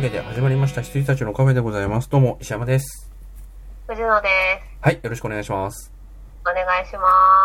[0.00, 2.08] けで始まりました羊たちのカフェでございます。
[2.08, 3.10] どうも、石山です。
[3.86, 4.78] 藤野です。
[4.80, 4.94] はい。
[5.02, 5.92] よろしくお願いします。
[6.40, 7.00] お願いしま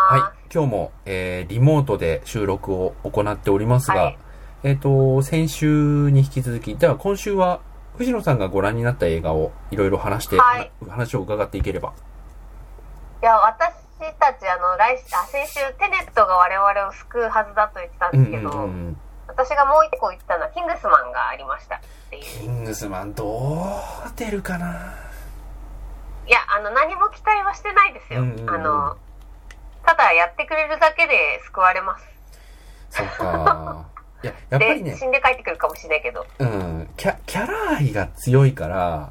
[0.08, 0.14] す。
[0.14, 0.50] はい。
[0.50, 4.18] 今日も、えー、リモートで収録を行っておりますが、はい
[4.62, 7.60] えっ、と、先週に引き続き、では今週は、
[7.98, 11.92] 藤野さんがご覧になった映画をいろいろ話して、はい話を伺っていければ。
[13.20, 13.74] いや、私
[14.18, 18.96] たち、あの、来あ先週、テネットが我々を救うはずだと言ってたんですけど、ん。
[19.36, 22.24] 私がもう一個言ったのは、キングスマンがありましたっていう。
[22.24, 24.94] キングスマン、どう出るかな？
[26.26, 28.22] いや、あの、何も期待はしてないですよ。
[28.22, 28.96] うんうんうんあの、
[29.84, 32.06] ただやってくれるだけで救われます。
[32.90, 33.84] そっか。
[34.24, 36.26] いや、やっぱりで、ね死、んで帰ってくるかもしれないけど。
[36.38, 39.10] うん、キャ、キャラ愛が強いから、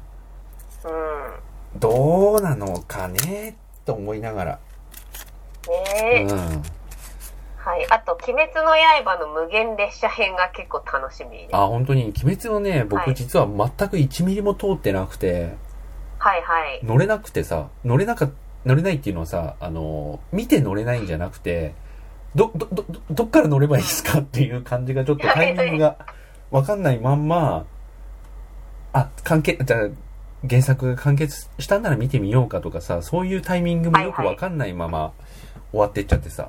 [0.84, 1.78] うん。
[1.78, 4.58] どうなのかね、と思いながら。
[5.68, 6.62] ねえ、うん。
[7.66, 7.86] はい。
[7.90, 8.66] あと、鬼滅の
[9.04, 11.56] 刃の無限列車編が結構楽しみです。
[11.56, 15.56] あ、本当に、鬼滅のね、僕はい実は全く1ミリも通ってなくて、
[16.18, 16.80] はいはい。
[16.84, 18.30] 乗れなくてさ、乗れなか、
[18.64, 21.74] 乗れないっていうのはさ、あの、見て乗れないんじゃなくて、
[22.36, 25.96] ど、ど、ど、どどっから乗ればいいですかっていう感じがちょっとタイミングが
[26.52, 27.66] わかんないまんま、
[28.92, 29.88] あ、関係、じゃあ
[30.48, 35.12] 原作が完結したんなら見てみようかとかさ、そういうタイミングもよくわかんないまま
[35.72, 36.48] 終わってっちゃってさ。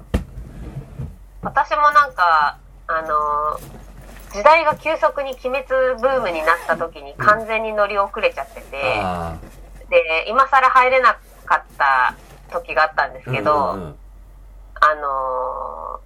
[1.41, 2.57] 私もなんか、
[2.87, 3.87] あのー
[4.33, 5.63] 時代が急速に鬼滅
[6.01, 9.37] ブームになった時に完全に乗り遅れちゃってて、あ
[9.89, 12.13] で、今更入れなかった
[12.51, 13.33] 時があったんですあ。
[13.33, 13.95] けど、うんうんうん
[14.79, 15.99] あの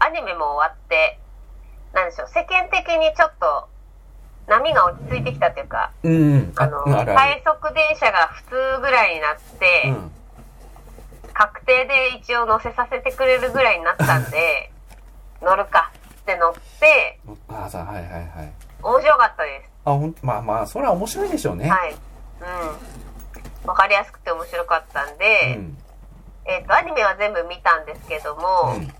[0.00, 1.18] ーアニメも終わって、
[1.94, 3.68] なんでしょう、世間的にちょっと
[4.46, 6.52] 波が落ち着いてきたというか、うんうん。
[6.56, 7.42] あの、快る。
[7.42, 8.50] 速電車が普通
[8.82, 10.12] ぐらいになって、うん。
[11.34, 14.70] 確定で一応乗せさせてくれるぐらいになったんで、
[15.42, 15.90] 乗るか
[16.20, 18.52] って乗って、ああ、さ、はいはいはい。
[18.82, 21.66] 面白かったであ、ほんまあまあ、それは面白いでしょうね。
[21.66, 21.70] す。
[21.70, 21.92] はい。
[21.92, 23.68] うん。
[23.68, 25.78] わかりやすくて面白かったんで、うん。
[26.46, 28.94] えっ、と、アニメは全部見たんですけども、うん。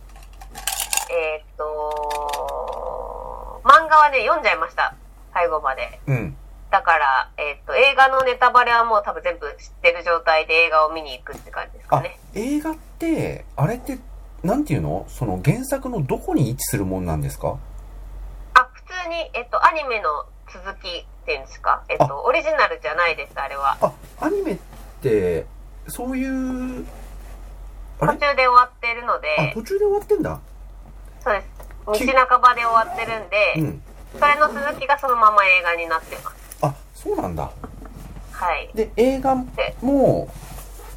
[1.10, 4.94] えっ、と、漫画はね、読んじゃいました。
[5.32, 6.00] 最後まで。
[6.06, 6.36] うん。
[6.70, 13.98] だから、えっ、と、映画のネタバレはもう多分全部知ってる状態で映画を見に行くって感じですかあね。、映画って、あれって、
[14.42, 15.06] なんていうの？
[15.08, 17.58] その原作のどこに位置するもんなんですか？
[18.54, 21.82] あ、普通に、えっ、と、アニメの続きっていうんですか？
[21.88, 23.78] えっ、と、オリジナルじゃないです、あれは。
[23.80, 24.58] あ、アニメっ
[25.02, 25.46] て、
[25.88, 26.84] そういう、
[28.00, 30.40] 途中で終わってるのあ、で、途中で終わってんだ。
[31.22, 31.46] そうです。
[31.86, 31.92] 道
[32.26, 33.82] 半ばで終わってるんで、うん。
[34.18, 36.58] それの続きがそのまま映画になってます。
[36.62, 37.50] あ、そうなんだ。
[38.32, 38.70] はい。
[38.74, 40.28] で、映画でも、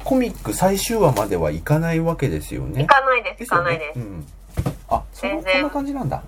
[0.08, 2.80] コミック最終話まではいかないわけですよね。
[2.80, 4.00] 行かないです、行かないです。
[4.00, 4.26] うん。
[4.88, 6.22] あ、全然そんな感じなんだ。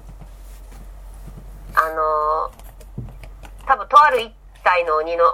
[1.75, 5.25] あのー、多分とある一体の鬼の、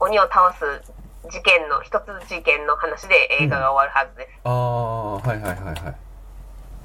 [0.00, 0.82] 鬼を倒す
[1.30, 4.40] 事件の、一つ事件の話で映画が終わるはずです。
[4.42, 5.94] ああ、はいはいはいはい。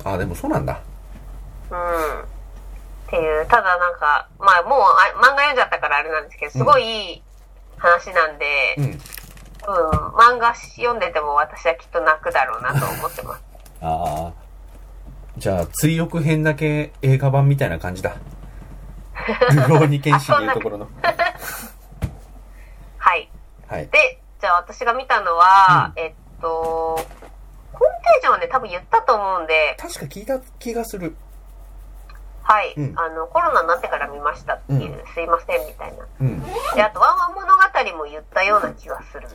[0.04, 0.80] あ、でもそうなんだ。
[1.72, 2.22] うん。
[2.22, 2.26] っ
[3.10, 7.24] ていう、ただなんか、まあもうあ漫画読んじゃったからあれなんですけど、すごいいい
[7.80, 8.84] 話なんで、うん。
[8.84, 9.00] うん、
[9.64, 13.44] 漫画読んでても私はきっと泣くだろうなと思ってます。
[13.82, 14.34] ああ。
[15.38, 18.16] じゃあ、追憶編だけ映画版みたいな感じだ。
[19.52, 20.88] ルローニケンシンでいうところの。
[22.98, 23.32] はい。
[23.68, 23.88] はい。
[23.88, 27.06] で、じゃあ私が見たのは、えっと、ホーム
[27.80, 31.16] ページはね、多分言ったと思うんで、確か聞いた気がする。
[32.44, 36.06] はい、うんあの、コロナになってから見ましたっていう、うすいませんみたいな。
[36.20, 36.44] うん。
[36.76, 39.28] で、あと、ワンワン物語も言ったような気がする。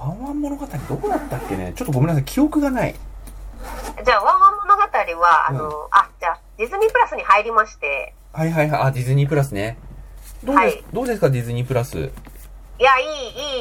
[0.00, 1.74] ワンワン物語どこだったっけね？
[1.76, 2.94] ちょっとごめんなさい、記憶がない。
[4.02, 4.82] じゃあ、ワンワン物語
[5.20, 8.82] は、あの、あ、じゃあ、ディズニープラスに入りまして、はいはいはい。
[8.84, 9.76] あ、ディズニープラスね。
[10.42, 11.98] どうです、はいどうですか、ディズニープラス？
[11.98, 12.02] い
[12.82, 13.04] や、い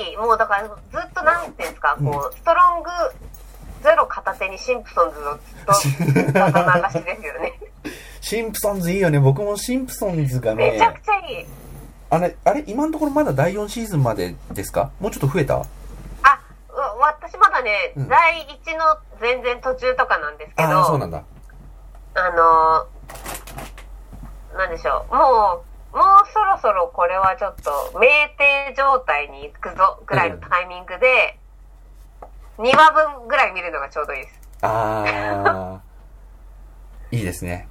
[0.08, 2.90] い、いい、もうだから、ずっとなんていうんですか、こう、ストロング
[3.84, 7.60] ゼロ片手にシンプソンズをずっと、流しですよね。
[8.22, 9.20] シンプソンズいいよね。
[9.20, 11.46] 僕もシンプソンズがめちゃねく、ちゃいい。
[12.12, 14.92] あれ、あれ、今のところまだ第4シーズンまでですか？
[15.02, 15.66] もうちょっと増えた？
[17.10, 21.24] 私まだね、うん第1の全然途中とかなんですけど、ああ、そうなんだ。
[22.16, 25.64] あのー、なんでしょう、も
[25.94, 28.08] う、もうそろそろこれはちょっと、酩
[28.38, 31.40] 酊状態に行くぞ、ぐらいのタイミングで、
[32.58, 34.40] 2話分ぐらい見るのがちょうどいいです。
[34.62, 35.04] あ
[35.46, 35.82] あ、
[37.12, 37.68] いいですね。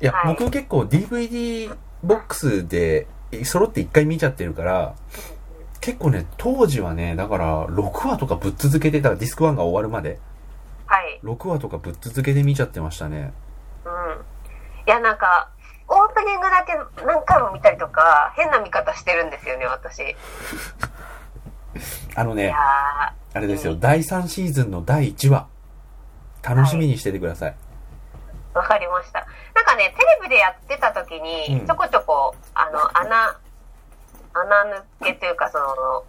[0.00, 3.06] いや、はい僕結構 DVD ボックスで
[3.44, 4.94] 揃って1回見ちゃってるから、
[5.88, 10.18] 結構ね、当時はね、だから6話とかぶっ続けてた、ディスク1が終わるまで、
[10.84, 11.18] はい。
[11.24, 13.32] 6話とかぶっ続けて見ちゃってましたね。
[13.86, 13.90] うん。
[14.86, 15.48] いや、なんか、
[15.88, 16.74] オープニングだけ
[17.06, 20.00] 何回も見たりとか、変な見方してるんですよね、私。
[20.00, 20.14] い
[22.14, 25.46] あのねや、あれですよ、うん第3シーズンの第1話。
[26.42, 27.54] 楽しみにしててください。
[28.52, 29.26] ーわかりました。
[29.54, 33.38] なんかね、テレビでやってた時にうん、ちょこちょこ、あの、穴、
[34.32, 36.04] 穴抜けというか、その、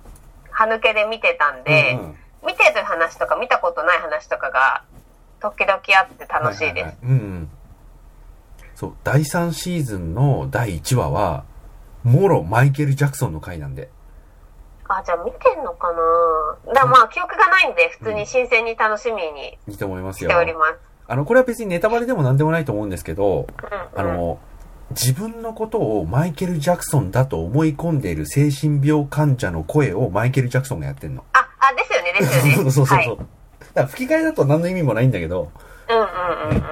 [0.51, 4.83] 歯抜けで見てたんで、うんうん見てる話とか見たことない話とかが、
[5.42, 6.98] 時々あって楽しいです。
[7.04, 7.50] うんうん。
[8.75, 11.44] そう、第3シーズンの第1話は、
[12.04, 13.89] もろマイケル・ジャクソンの回なんで。
[14.88, 15.92] あ、じゃあ見てんのか
[16.66, 20.30] なだまあ、記憶がないんで、普通に新鮮に楽しみにいいと思いますしよ。
[20.30, 20.80] ております。
[21.07, 24.12] あの、これは別にネタバレでも何でもないと思うんですけど、うん、うん。
[24.12, 24.39] あの、
[24.92, 31.24] 自分のことをマイケル・ジャクソンだと思い込んでいる精神病患者の声をマイケル・ジャクソンがやってんの。
[31.34, 32.54] あ、あ、ですよね、ですよね。
[32.56, 32.98] そうそうそう。
[32.98, 33.08] はい。
[33.08, 33.26] だか
[33.76, 35.52] ら吹き替えだと何の意味もないんだけど、
[35.90, 36.64] うんうんうんうん。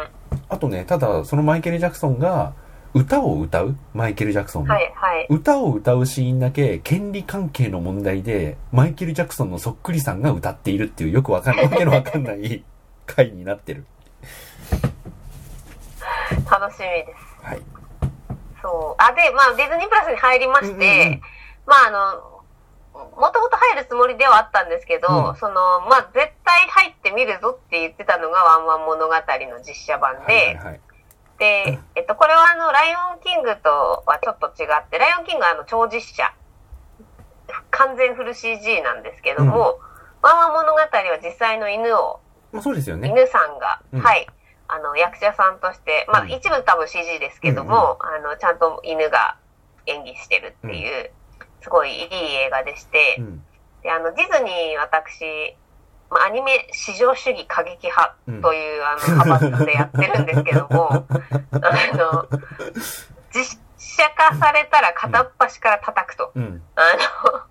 [0.49, 2.53] あとね、ただそのマイケル・ジャクソンが
[2.93, 4.73] 歌を歌うマイケル・ジャクソンの。
[4.73, 5.27] はいはい。
[5.29, 12.63] 歌を歌うシーンだけ権利関係の問題でマイケル・ジャクソンのそっくりさんが歌っているっていうよくわかんない、 わけのわかんない
[13.05, 13.85] 回になってる。
[16.49, 17.45] 楽しみです。
[17.45, 17.61] はい。
[18.97, 21.21] あ、で、まあ、ディズニープラスに入りまして、うんうんうん。
[21.65, 22.37] まあ、あの、
[23.17, 25.35] もともと入るつもりではあったんですけど、うん。
[25.35, 30.79] その、まあ、絶対入ってみるぞって言ってたのがワンワン物語の実写版で、はいはいはい。
[31.37, 36.33] で、えっと、これはあの、ライオンキングとはちょっと違って、ライオンキングはあの、超実写。
[37.71, 39.79] 完全フル CG なんですけども、
[40.21, 40.89] ワンワン物語は
[41.23, 42.19] 実際の犬を、
[42.51, 43.09] まあそうですよね。
[43.09, 44.01] 犬さんが、うん。
[44.01, 44.27] はい、
[44.67, 49.37] あの、役者さんとして、まあ、うん一部多分 CG ですけども、あの、ちゃんと犬が
[49.85, 51.11] 演技してるっていう、
[51.61, 53.43] すごいいい映画でして、うん。
[53.81, 55.55] で、あの、ディズニー私、
[56.09, 61.05] まあ、アニメ至上主義過激派という、あの、派閥でやってるんですけども、 あ
[61.95, 62.27] の、
[63.33, 66.31] 実写化されたら片っ端から叩くと。
[66.35, 66.63] うん。
[66.75, 66.81] あ
[67.33, 67.41] の。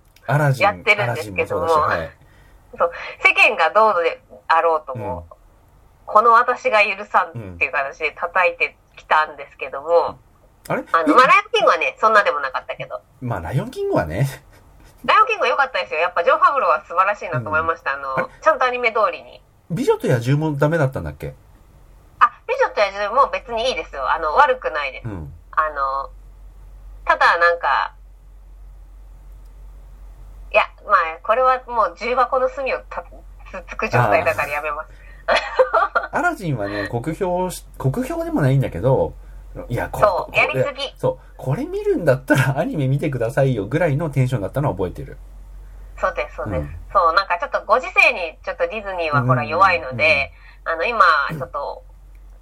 [0.63, 2.11] やってるんですけどもアラジンも
[2.79, 2.91] そう。
[3.23, 5.27] 世間がどうであろうとも、
[6.06, 10.19] この私が許さんっていう形で叩いてきたんですけども、
[10.69, 10.85] あれ？
[10.93, 14.26] あの、まあ、ライオンキングはね、そんなでもなかったけど、 まあ、ライオンキングはね、
[15.05, 16.00] ライオンキングは良かったですよ。
[16.00, 17.93] やっぱジョー・ファブローは素晴らしいなと思いました。
[17.93, 18.03] ああれ？
[18.03, 19.43] の、ちゃんとアニメ通りに。
[19.70, 21.35] 美女と野獣もダメだったんだっけ？
[22.20, 24.11] あ、美女と野獣も別にいいですよ。
[24.11, 25.11] あの、悪くないですう。
[25.12, 25.32] ん。
[25.53, 26.11] あの、
[27.05, 27.93] ただなんか、
[30.53, 34.93] いや、まあ、これはもう重箱の隅をたつつく状態だからやめます。
[36.12, 39.14] アラジンはね、酷評し、酷評でもないんだけど、
[39.69, 40.94] いや、こそう、こやりすぎ。
[40.99, 45.19] そう、これ見るんだったら アニメ見てくださいよぐらいのテンションだったのは覚えてる。
[45.99, 46.61] そうです、そうです。
[46.61, 50.32] うんそう、なんかちょっとご時世にちょっとディズニーはほらうん弱いので、
[50.64, 51.82] あの、今、ちょっと、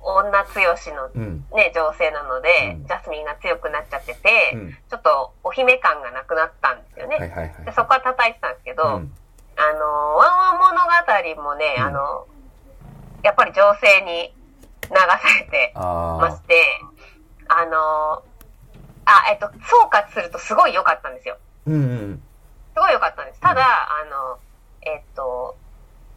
[0.00, 1.44] 女強しのうん。
[1.54, 4.72] ね、情勢なので、うんジャスミンが強くなっちゃってて、うん。
[4.72, 7.18] ちょっとお姫感がなくなったんですよね。
[7.64, 9.14] でそこは叩いてたんですけど、うん。
[9.56, 12.26] あの、ワンワン物語もね、うんあの、
[13.24, 14.32] やっぱり情勢に
[14.84, 16.54] 流されてまあして、
[17.48, 18.22] あの、
[19.06, 21.38] あ、えっと、総括するとすごい良かったんですよ。
[21.66, 21.72] ー。
[21.72, 22.22] うんうん。
[22.74, 23.40] すごい良かったんです。
[23.40, 24.38] ただ、あの、
[24.82, 25.56] えっと、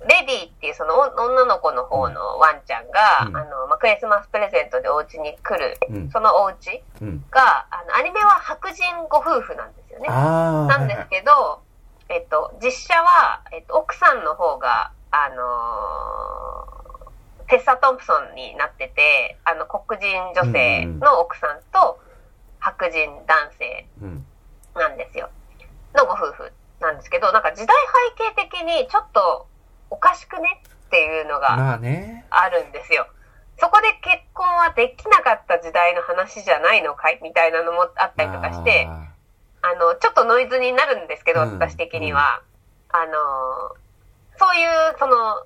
[0.01, 6.11] レディっていうそのお女の子の方のワンちゃんが、うんあの、まあ、クリスマスプレゼントでお家に来る、うん。
[6.11, 7.25] そのお家うん。
[7.31, 10.09] が、あの、アニメは白人ご夫婦なんですよね。
[10.09, 11.61] なんですけど、
[12.09, 16.86] えっと、実写は、えっと、奥さんの方が、あのー
[17.49, 21.99] テッサ・トンプソンになってて、あの、黒人女性の奥さんと
[22.59, 24.25] 白人男性うん。
[24.75, 25.29] なんですよ。
[25.95, 27.75] のご夫婦なんですけど、なんか時代
[28.35, 29.47] 背景的にちょっと
[29.89, 31.79] おかしくねっていうのがま
[32.29, 33.07] あるんですよ。
[33.59, 37.19] そこで結婚はできなかった時代の話じゃないのかい？
[37.23, 39.07] みたいなのもあったりとかして、あ
[39.63, 42.41] あの、ちょっとノイズになるんですけど、うん私的には。
[42.89, 43.75] あの、
[44.37, 45.43] そういう、その、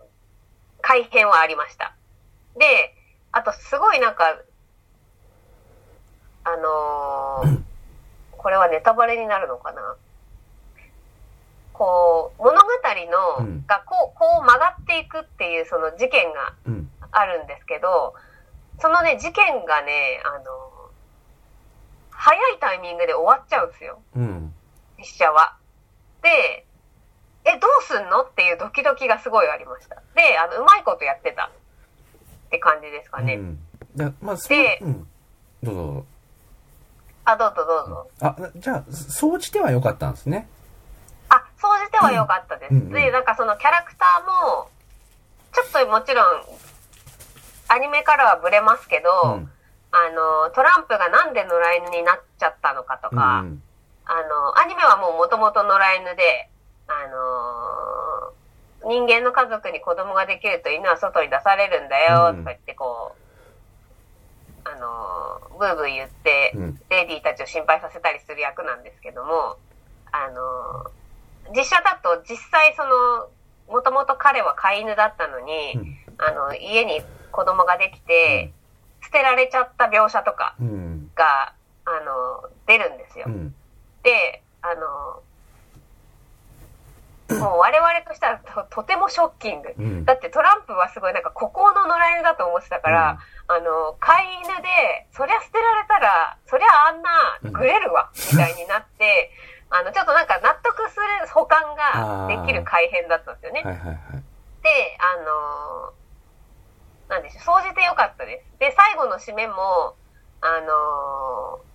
[0.82, 1.96] 改変はありました。
[2.58, 2.96] で、
[3.32, 4.38] あとすごいなんか、
[6.44, 7.62] あのー
[8.38, 9.96] これはネタバレになるのかな
[11.74, 12.68] こう、物語
[13.40, 16.56] の、うんがこう、こう曲がっていくっていうその事件が。
[17.12, 18.14] あるんですけど、
[18.80, 20.46] そのね、事件がね、あの、
[22.10, 24.00] 早いタイミングで終わっちゃうんですよ。
[24.16, 24.54] うん。
[24.98, 25.58] 実写は。
[26.22, 26.66] で、
[27.92, 28.22] すんの？
[28.22, 29.96] っていうドキドキがすごいありました。
[30.16, 31.50] で、あの、うまいことやってたっ
[32.50, 33.36] て感じですかね。
[33.36, 33.60] うん。
[33.96, 35.08] だまあ、でうん。
[35.64, 36.06] どうぞどうぞ。
[37.26, 38.08] あ、どうぞどうぞ。
[38.22, 40.48] あ、じゃあ、総じては良かったんですね。
[41.30, 42.74] あ、総じては良かったです。
[42.74, 44.70] うんうんで、なんかそのキャラクターも、
[45.54, 46.26] ちょっともちろん、
[47.68, 49.52] アニメからはブレますけど、うん。
[49.94, 53.64] あの、トランプがなんで野良犬になっちゃったのかとか、うん
[54.04, 56.50] あの、アニメはもう元々野良犬で、
[56.92, 58.32] あのー
[58.84, 62.38] 人間の家族に子供ができると犬は外に出されるんだよ、うん。
[62.38, 63.16] とか言ってこ
[64.66, 66.80] う、あのーブーブー言って、うん。
[66.90, 69.58] レディーたちを心配させたりする役なんですけども、
[70.12, 73.30] あのー実写だと実際その、
[73.76, 75.98] もともと彼は飼い犬だったのに、うん。
[76.18, 78.52] あの、家に子供ができて、
[79.04, 81.12] 捨てられちゃった描写とかうん。
[81.16, 81.54] が、
[81.86, 83.26] あの、出るんですよ。
[83.28, 83.30] う。
[83.30, 83.56] ん。
[84.04, 85.22] で、あの、
[87.40, 89.74] もう我々としてはととてもショッキング。
[89.78, 99.32] うんだってトランプはすごいなんか孤高の野良犬だと思ってたから、あの、飼い犬で、そりゃ捨てられたら、そりゃあんなグレるわ、みたいになって、
[99.70, 103.62] あの、ちょっとなんか納得する保管ができる改変だったんですよね。
[103.64, 103.98] はいはいはい
[104.64, 104.70] で、
[105.00, 106.02] あのー
[107.10, 108.60] なんでしょう、総じて良かったです。
[108.60, 109.96] で、最後の締めも、
[110.42, 111.72] あのー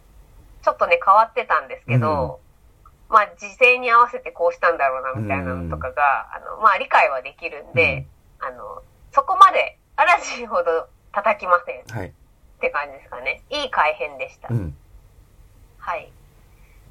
[0.64, 2.40] ちょっとね、変わってたんですけど、
[3.08, 8.06] まあ、時勢に合わせてこうしたんだろうな、みたいなのとかが、あの、まあ、理解はできるんで、
[8.40, 8.82] あの、
[9.12, 12.12] そこまで、嵐ほど叩きませんっはい
[12.60, 13.42] て感じですかね。
[13.50, 14.48] いい改変でした。
[14.50, 14.76] うん
[15.78, 16.10] はい。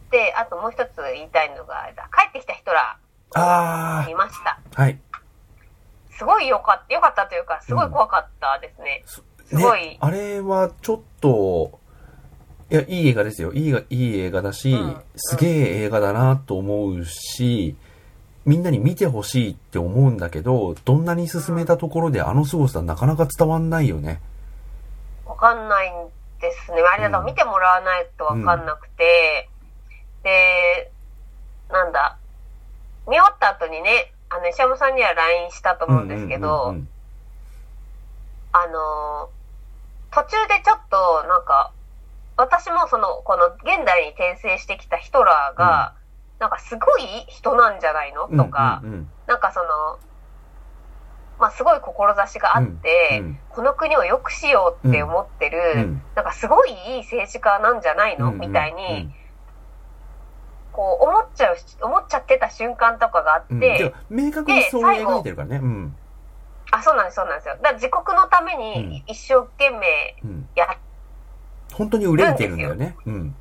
[0.09, 2.97] で、あともう一つ言いたいのが、帰ってきた人ら、
[3.35, 4.59] あ見ました。
[4.75, 4.97] あはい
[6.17, 9.03] すごい良かった、良かったというか、すごい怖かったですね。
[9.05, 9.21] す
[9.57, 11.79] ごいね、あれはちょっと、
[12.71, 13.53] いや、いい映画ですよ。
[13.53, 17.75] いいが、いい映画だし、うんすげえ映画だなと思うし、
[18.45, 24.19] みんなに見てほしいって思うんだけど、どんなに進めたところであの凄さなかなか伝わんないよね。
[25.25, 26.09] わかんないん
[26.41, 26.81] ですね。
[26.81, 29.49] あれだとうん見てもらわないとわかんなくて、
[30.23, 30.91] で、
[31.71, 32.17] なんだ、
[33.07, 36.87] 見終わった後にね、あの、石山さんには LINE したと思うんですけど、うんうん
[38.57, 39.29] あの、
[40.11, 41.73] 途中でちょっと、なんか、
[42.37, 45.95] 私もその、この現代に転生してきたヒトラーが、
[46.39, 48.27] なんかすごい人なんじゃないの？
[48.29, 48.37] うん。
[48.37, 48.93] とか、うん。
[48.93, 49.07] うん。
[49.25, 49.67] なんかその、
[51.39, 53.39] まあ、すごい志があって、うん。
[53.49, 56.01] この国を良くしようって思ってる、うん。
[56.15, 58.39] なんかすごいいい政治家なんじゃないの、うん。
[58.39, 59.13] みたいに、
[60.71, 65.57] こう思っちゃうし、思っちゃってた瞬間とかがあって、明確にそう描いてるからね。
[65.57, 65.95] うん。
[66.71, 67.55] あ、そうなんです、そうなんですよ。
[67.55, 68.59] だから自国のためうん。
[68.59, 69.87] に一生懸命
[70.23, 70.49] うん。
[70.55, 70.77] やっ、
[71.75, 72.95] 本当に憂いてるんだよね。
[73.05, 73.35] うん。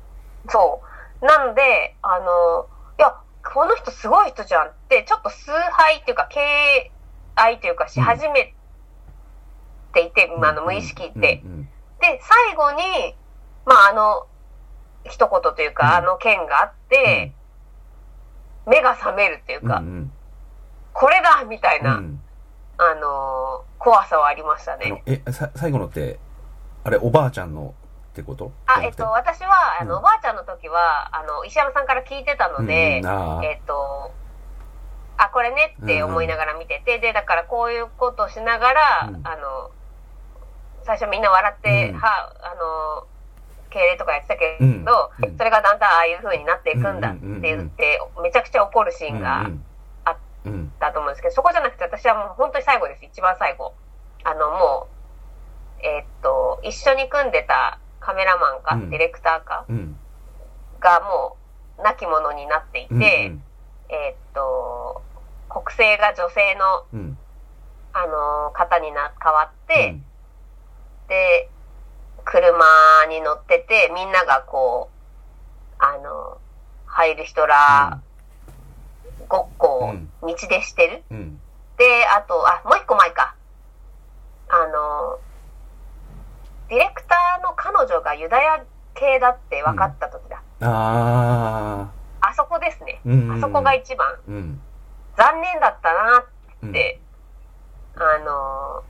[0.49, 0.81] そ
[1.21, 1.25] う。
[1.25, 2.67] なんで、あの、
[2.99, 6.91] いや、この人すごい人じゃんって、ちょっと崇拝っていうか、敬
[7.35, 8.53] 愛というかし始め
[9.93, 11.41] ていて、まああの無意識で。
[11.45, 13.15] うんうんで、最後に、
[13.65, 14.27] まあ、あの、
[15.05, 17.31] 一言というか、うんあの件があって、
[18.67, 20.11] 目が覚めるっていうか、うんうん
[20.93, 22.21] これだみたいな、うん
[22.77, 25.03] あのー怖さはありましたね。
[25.05, 26.19] え、さ最後のって、
[26.83, 27.73] あれ、おばあちゃんの
[28.15, 28.53] ってこと？
[28.65, 29.99] あ、えっと、私は、あの、うん。
[29.99, 33.03] おばあちゃんの時は、あの、石山さんから聞いてたので、えっ
[33.67, 34.11] と、
[35.17, 39.27] あ、これねって思いながら見てて、で、だからこういうことをしながら、うん。
[39.27, 39.71] あの、
[40.85, 41.99] 最初みんな笑って、うん。
[41.99, 42.55] は、あ
[43.01, 43.07] の、
[43.69, 49.49] 敬礼とかやってたけど、それがだんだんああいう風になっていくんだって言って、めちゃくちゃ怒るシーンが
[50.05, 50.17] あっ
[50.79, 53.03] たと思うんですけど、そこじゃなくて私はもう本当に最後です。
[53.03, 53.73] 一番最後。
[54.23, 54.87] あの、も
[55.83, 58.89] う、えーっと、一緒に組んでたカメラマンか、うん。
[58.91, 59.97] ディレクターか、うん。
[60.79, 61.37] がも
[61.79, 63.43] う、亡き者になっていて、うんうん。
[63.89, 65.01] えーっと、
[65.49, 67.17] 国姓が女性の、うん。
[67.93, 70.03] あのー方にな、変わって、うん。
[71.07, 71.51] で、
[72.23, 72.63] 車
[73.09, 76.37] に乗ってて、みんながこう、あの、
[76.85, 78.01] 入る人ら、
[79.27, 80.11] ごっこをうん。
[80.21, 81.03] 道でしてる。
[81.09, 81.41] うん。
[81.77, 83.35] で、あと、あ、もう一個前か。
[84.49, 85.19] あの、
[86.69, 90.41] ディレクターの彼女がユダヤ系だって分かった時だ。
[90.61, 91.91] あ
[92.21, 93.01] あそこですね。
[93.05, 93.31] ーうん。
[93.31, 94.07] あそこが一番。
[94.27, 94.61] うん。
[95.17, 96.25] 残念だったな
[96.63, 96.69] うん。
[96.69, 96.99] って、
[97.95, 98.83] あの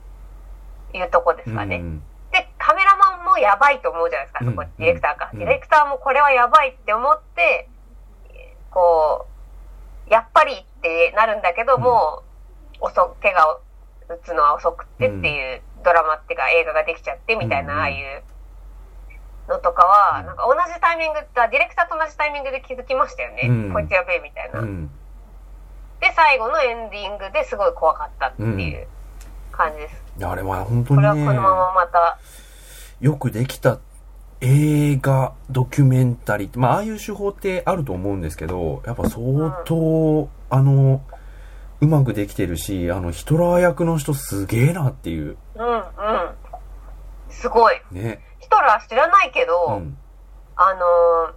[0.98, 1.76] いうとこですかね。
[1.76, 2.02] うん
[2.32, 5.30] で、カメラマンもやばいと思うじゃないですか、そこ、うんディレクターか。
[5.32, 5.38] うん。
[5.38, 7.68] ディレクターもこれはやばいって思って、
[8.70, 9.26] こ
[10.08, 11.82] う、やっぱりってなるんだけど、うん。
[11.82, 12.22] も
[12.80, 13.46] う、遅、手が
[14.08, 18.22] 打つのは遅くってっていうドラマっていうか映画ができちゃってみたいな、うんああいう
[19.48, 23.46] のとかは、うんなんか同じタイミング、ディレクターと同じタイミングで気づきましたよね。
[23.48, 24.58] うんこいつやべえみたいな。
[24.58, 24.90] うん
[26.00, 28.86] で、最後のエンディングですごい怖かったっていう
[29.52, 30.02] 感じです。
[30.22, 32.18] あれは本当これはにねこのまままた、
[33.00, 33.78] よくできた
[34.40, 41.00] 映画、ドキュメンタリーまあ、ああいう手法ってあると思うんですけど、やっぱ相当、あの、
[41.80, 45.36] うまくできてるし、あの、ヒトラー役の人すげえなっていう。
[45.56, 45.82] うんうん。
[47.28, 47.80] すごい。
[47.92, 48.20] ね。
[48.38, 49.98] ヒトラー知らないけど、うん。
[50.56, 51.34] あのー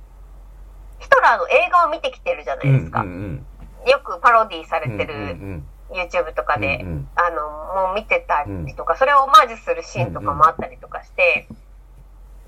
[1.00, 3.02] ヒトラーの映画を見てきてるじゃないですか。
[3.02, 3.46] うんうん
[3.88, 4.98] よくパロディさうん。
[4.98, 11.48] れてるうん YouTube とかで、うんうんあの、もう見てたりとか、それをオマージュするシーンとかもあったりとかして、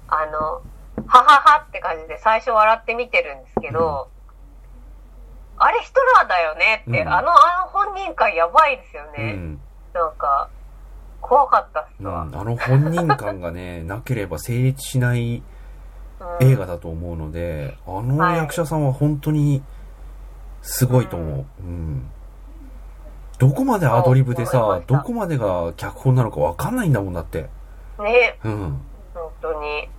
[0.08, 0.62] あの、
[1.08, 4.10] はははって感じで最初笑って見てるんですけど、
[5.63, 7.34] あれヒトラーだよねって、うんあの、あ
[7.65, 9.34] の本人感やばいですようね。
[9.34, 9.60] ん。
[9.94, 10.50] なんか、
[11.22, 12.24] 怖かったっすわ。
[12.24, 15.44] うん、あの本人感がね、 なければ成立しない
[16.20, 19.63] うん映画だと思うので、あの役者さんは本当に
[20.62, 21.46] すごいと思う。
[21.60, 22.10] うん。
[23.38, 27.50] どこまでアドリブでさどこまでが脚本なのかわかんないんだもんだって。
[28.00, 28.82] ね、うん。
[29.13, 29.89] 本当に。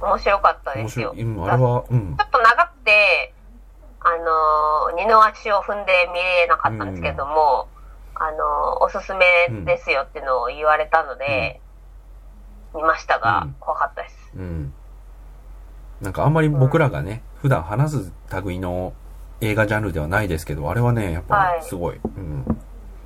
[0.00, 1.12] 面白かったですよ。
[1.12, 1.34] 面白い。
[1.36, 2.24] うん、あれは、うんちょ。
[2.24, 3.31] っと長くて、
[4.04, 4.10] あ
[4.90, 7.68] のー二の足を踏んで見れなかったんですけども、
[8.14, 9.24] あのーおすすめ
[9.64, 11.60] ですよっていうのを言われたので、
[12.74, 14.32] 見ましたが、うん怖かったです。
[14.36, 14.72] うん。
[16.00, 18.12] なんかあんまり僕らがね、普段話す
[18.44, 18.92] 類の
[19.40, 22.00] 映画ジャンルではないですけど、あれはね、やっぱはいすごい。
[22.04, 22.44] うん。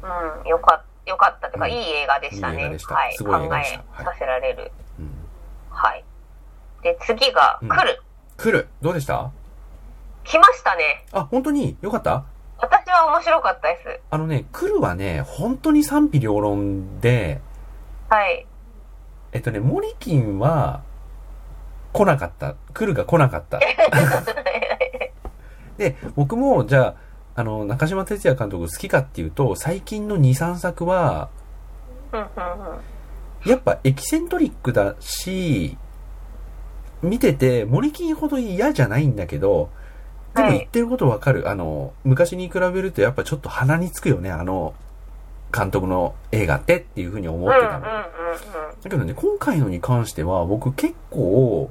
[0.02, 2.72] うん、よかった、よかったというか、うんいい映画でしたね。
[2.72, 3.16] いいたはい。
[3.18, 4.70] 考えさせられる。
[4.98, 5.10] うん。
[5.70, 6.04] はい。
[6.82, 8.02] で、次が、うん来る。
[8.38, 9.30] 来るどうでした？
[10.26, 11.04] 来ましたね。
[11.12, 11.76] あ、本当に？
[11.80, 12.24] よかった？
[12.58, 14.00] 私は面白かったです。
[14.10, 17.40] あのね、来るはね、本当に賛否両論で、
[18.08, 18.46] はい。
[19.32, 20.82] えっとね、モリキンは、
[21.92, 22.54] 来なかった。
[22.72, 23.60] 来るが来なかった。
[25.78, 26.94] で、僕も、じゃ
[27.34, 31.28] あ、あの、中島哲也監督好きかっていうと、最近の2、3作は、
[32.12, 32.30] うんうんうん
[33.44, 35.78] やっぱエキセントリックだし、
[37.00, 39.70] 見てて、モリキンほど嫌じゃないんだけど、
[40.36, 41.48] でもはい言ってることわかる。
[41.48, 44.74] あの、昔に比べるとやっぱちょっと鼻につくよね、あの、
[45.56, 47.84] 監督の映画ってっていうふうに思ってたの。
[47.84, 48.10] だ
[48.82, 51.70] けどね、今回のに関しては、僕結構、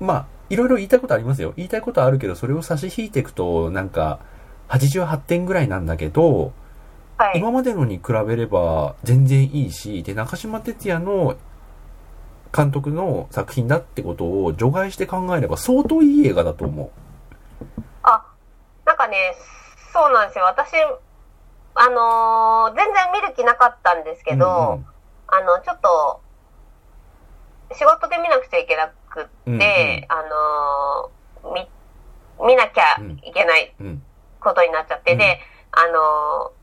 [0.00, 1.52] まあ、いろいろ言いたいことありますよ。
[1.56, 4.20] 言いたいことあるけど、それを差し引いていくと、なんか、
[4.68, 6.52] 88点ぐらいなんだけど、
[7.18, 7.38] はい。
[7.38, 11.36] 今までのに比べれば全然いいし、で、中島哲也の
[12.54, 16.90] 監督の作品だってことを除外して考えれば相当いい映画だと思
[18.02, 18.24] あ、
[18.86, 19.34] なんかね、
[19.92, 20.44] そうなんですよ。
[20.46, 20.72] 私、
[21.74, 24.24] あのー全然見る気なかったんですう。
[24.24, 24.86] けど、うんうん
[25.30, 26.22] あの、ちょっと、
[27.74, 29.60] 仕事で見なくちゃいけなくって、うんうん
[30.08, 30.22] あ
[31.44, 31.54] のー
[32.40, 34.02] 見、見なきゃいけないうん。
[34.40, 35.38] ことになっちゃって、うんで、
[35.72, 36.57] あのー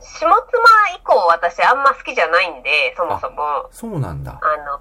[0.00, 0.58] 下妻
[0.96, 4.38] 以降私あんま好きじゃないんで、そもそも、そうなんだ。
[4.42, 4.80] あの、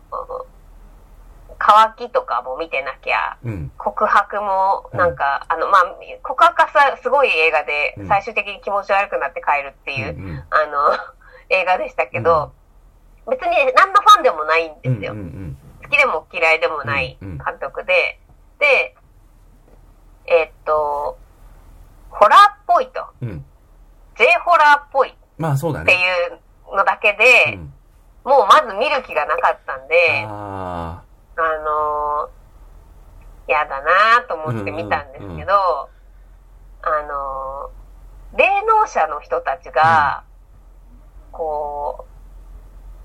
[1.57, 3.71] 乾きとかも見てなきゃ、うん。
[3.77, 5.83] 告白も、なんか、あの、まあ、
[6.21, 10.43] 告白はさ、すごい映画でうん、最終的に気持ち悪くなって帰るっていう、うんうん。
[10.49, 10.97] あの、
[11.49, 12.51] 映画でしたけど、
[13.29, 15.13] 別に何のファンでもないんですよ。
[15.13, 17.37] うんうん好きでも嫌いでもないうんうん。
[17.37, 18.19] 監督で、
[18.59, 18.95] で、
[20.25, 21.19] えーっと、
[22.09, 23.05] ホラーっぽいと。
[24.17, 24.23] うん。
[24.23, 24.27] うん。
[24.27, 25.93] J ホラーっぽいっまあそうだてね。
[25.93, 27.73] いうのだけうで、ん、
[28.23, 31.01] もうまず見る気がなかったんで、あ
[31.37, 35.45] あのー、やだなと思って見たんですけど、うんうんうん
[36.87, 40.23] あのー、霊能者の人たちが、
[41.31, 42.11] こう、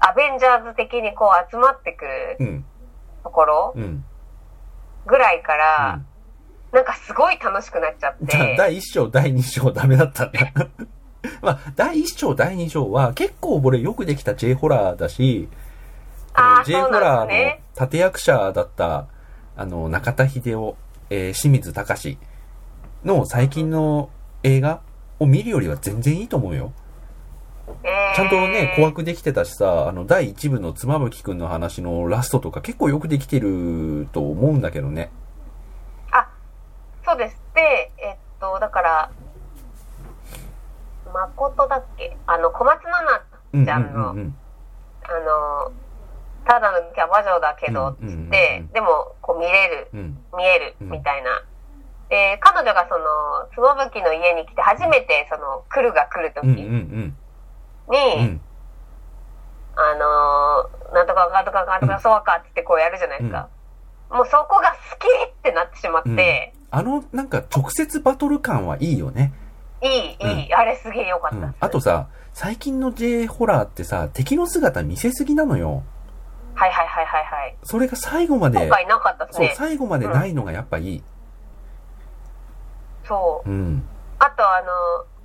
[0.00, 2.62] アベンジャーズ的にこう集まってくる。
[3.22, 4.04] ところうん。
[5.06, 6.06] ぐらいかうら、ん
[6.72, 10.38] なんかすごい楽しくなっちゃって、第1章、第2章ダメだったんだ。
[11.42, 15.48] まあ、第1章、第2章は結構俺よくできた J ホラーだし、
[16.64, 19.06] J ホラーの立役者だった、
[19.56, 20.76] あの、中田秀夫、
[21.10, 22.18] えー清水隆
[23.04, 24.10] の最近の
[24.42, 24.80] 映画
[25.18, 26.72] を見るよりは全然いいと思うよ。
[27.82, 35.10] えーちゃんとね、怖くできてたしさ、あの、第1部の妻夫木くんの話のラストとか結構よくできてると思うんだけどね。
[36.10, 36.28] あ、
[37.04, 37.40] そうです。
[37.54, 39.10] で、えっと、だから、
[41.10, 42.16] 誠だっけ？
[42.26, 44.36] あの、小松菜奈うんちゃんの、うんうん
[45.04, 45.08] あ
[45.68, 45.72] の、
[46.44, 50.18] ただのキャバ嬢だけど、つうんうんうんうんって、でも、こう見れる、うん。
[50.36, 51.42] 見える、うんみたいな。
[52.08, 53.04] で、彼女がその、
[53.52, 57.16] つぼぶきの家に来て初めて、その、来るが来るときうんうんに、うん。
[57.88, 58.40] うん。
[59.76, 63.48] あのーなんとかなんとかなんとかそうかってってこうやるじゃないですか。
[64.10, 69.32] もうそこが好きってなってしまって、あの、なんか直接バトル感はいいよね。
[69.82, 71.54] いい、いい、あれすげえ良かったうん。
[71.58, 75.82] あとさ、最近の J ホラーってさ、敵の姿見せすぎなのよ。
[76.54, 77.56] はいはいはいはいはい。
[77.62, 79.54] それが最後まで、今回なかったですそう、ね。
[79.56, 81.02] 最後までないのがやっぱいい。
[83.04, 83.50] そう。
[83.50, 83.82] うん。
[84.18, 84.68] あとあの、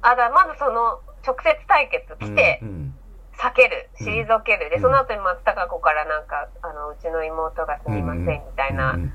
[0.02, 2.96] あだ、まずその、直接対決来て、うん。
[3.38, 4.70] 避ける、うん退ける。
[4.70, 9.14] で、うんその後に松たか子からなんか、あの、うちの妹がすみません、みたいな、うんうん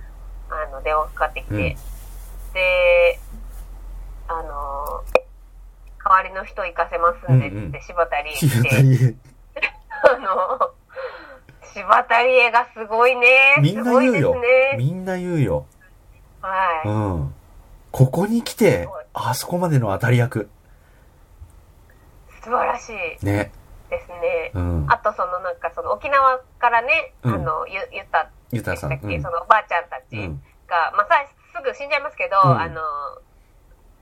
[0.50, 1.61] あの、電話かかってきて、うん
[2.53, 3.18] で、
[4.26, 5.05] あの、
[6.10, 9.14] 代わりの人行かせますんで、つうんうんって柴田理恵柴来て、
[10.10, 10.70] あの、
[11.72, 13.56] 柴田理恵がすごいね。
[13.60, 14.40] みんなすごいです言うよ。
[14.40, 14.74] ね。
[14.76, 15.66] みんな言うよ。
[16.42, 16.88] はい。
[16.88, 17.34] うん。
[17.92, 20.50] ここに来て、あそこまでの当たり役。
[22.42, 23.52] 素晴らしいね。
[23.88, 24.50] ですね。
[24.54, 24.86] うん。
[24.88, 28.92] あとそのなんかその沖縄からね、うんあの、ゆ、ゆったゆたさん。
[28.92, 30.42] うんそのおばあちゃんたちうん。
[30.66, 32.80] が、まあさ、すぐ死んじゃいますけど、うんあの、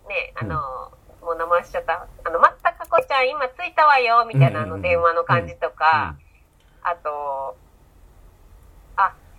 [0.08, 0.92] ね、あの、
[1.22, 2.07] もう名前しちゃった。
[2.24, 6.16] あの、まったかこちゃん今着いたわよ、みたいなあうんうんうんの電話の感じとか、
[6.83, 7.57] あと、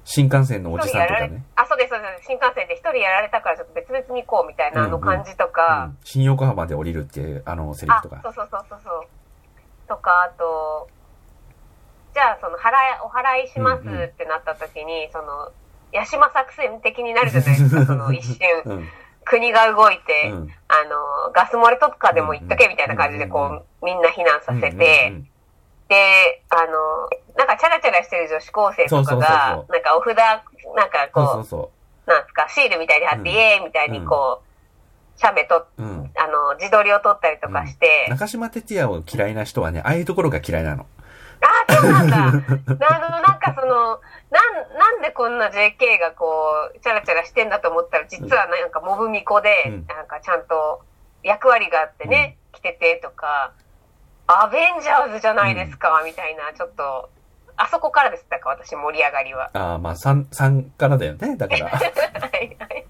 [0.10, 2.26] 新幹線のおじさんとかね。、あ、そうです、そうです。
[2.26, 8.20] 新幹線で一人やられたからちょっと別々に行こうみたいなあの感じとうか、ん新横浜で降りるっていう、あの、セリフあ、とか。
[8.24, 9.08] そうそうそうそうそう。
[9.88, 10.89] とか、あと、
[12.15, 12.74] じゃあその払い、
[13.06, 15.52] お払いしますうんうんってなった時に、その、
[15.94, 18.39] 八島作戦的になるじゃないですか、その一瞬。
[18.65, 18.88] うん。
[19.30, 20.50] 国が動いて、うん。
[20.68, 25.30] あの、ガス漏れとかでも言っとけみたいな感じで、こう、みんな避難させて、うん
[25.89, 31.72] で、あの、なんかチャラチャラしてる女子高生とかがそ、なんかお札、なんかこう、そうそうそ
[32.12, 35.84] なんですか、シールみたいに貼って、うんイエーイみたいにこう、写メと、う。
[35.84, 36.12] うん。
[36.15, 40.86] あの、自撮りを撮ったりとかして、中島哲也を嫌いな人はね、ああいうところが嫌いなの。
[41.41, 42.17] ああ、そうなんだ。
[42.17, 43.99] あの、なんかその、
[44.30, 50.82] なん、なんでこんな JK がこう、チャラチャラしてんだと思ったら、実はなんかモブミコで、うんなんかちゃんと
[51.23, 53.54] 役割があってね、来ててとか、
[54.28, 57.10] アベンジャーズじゃないですか、みたいな、ちょっと、
[57.58, 59.49] あそこからです、だから私盛り上がりは。
[59.54, 61.36] ああ、まあ、3、三からだよね。
[61.36, 61.67] だから。
[61.73, 62.86] はいはい。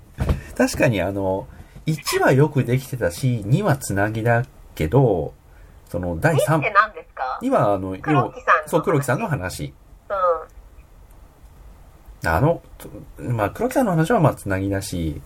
[0.58, 1.48] 確かにあの、
[1.88, 4.44] 1はよくできてたし、2はつなぎだ
[4.76, 5.34] けど、
[5.88, 9.74] その第2っ3て、何ですか？2はあの、黒木さんそう、黒木さんの話。
[12.24, 12.30] うん。
[12.30, 12.90] あの、と
[13.22, 15.22] まあ、黒木さんの話はまあつなぎだし、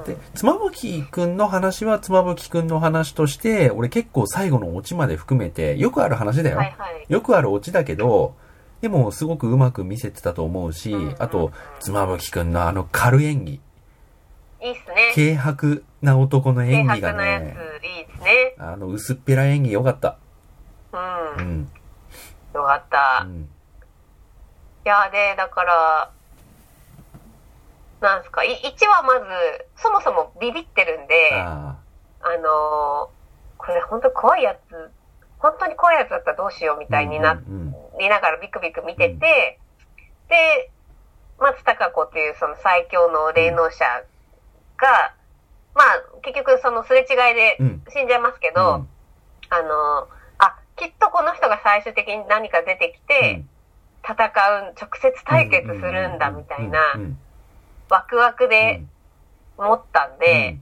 [0.00, 0.04] うん。
[0.04, 6.56] で、妻夫木くんの話は妻夫木くんの話として、俺結構最後のオチまで含めて、よくある話だよ。
[6.56, 7.06] はいはい。
[7.08, 8.34] よくあるオチだけど、
[8.80, 13.60] でもすごくうまく見せてたと思うしうん、あと、妻夫木くんのあの軽演技、
[14.60, 15.36] いいっすね。
[15.38, 18.54] 軽薄な男の軽演技が薄なやつ、ね、いいですね。
[18.58, 20.18] あの薄っぺら演技良かった。
[21.38, 21.40] う。
[21.40, 21.72] うんん。
[22.54, 23.22] よかった。
[23.24, 23.48] いうん。
[24.84, 26.10] や、で、だから、
[28.00, 29.26] なんすか、い1はまず、
[29.76, 31.76] そもそもビビってるんで、あ
[32.22, 33.18] あのー
[33.60, 34.90] これ本当怖いやつ、
[35.40, 36.88] 本当に怖いやつだったらどうしようみあ。
[36.88, 39.58] たいになうんうんりながらビクビク見てて、
[40.28, 40.70] で、
[41.40, 43.84] 松たか子っていうその最強の霊能者
[44.76, 45.12] が、
[45.74, 45.86] まあ、
[46.22, 47.82] 結局そのすれ違いでうん。
[47.90, 48.88] 死んじゃいますけど、うん
[49.50, 50.08] あの
[50.78, 53.44] きっとこの人が最終的に何か出てきて、
[54.02, 56.80] 戦う、直接対決するんだみたいな
[57.90, 58.82] ワクワクうんで
[59.56, 60.58] 思ったんで、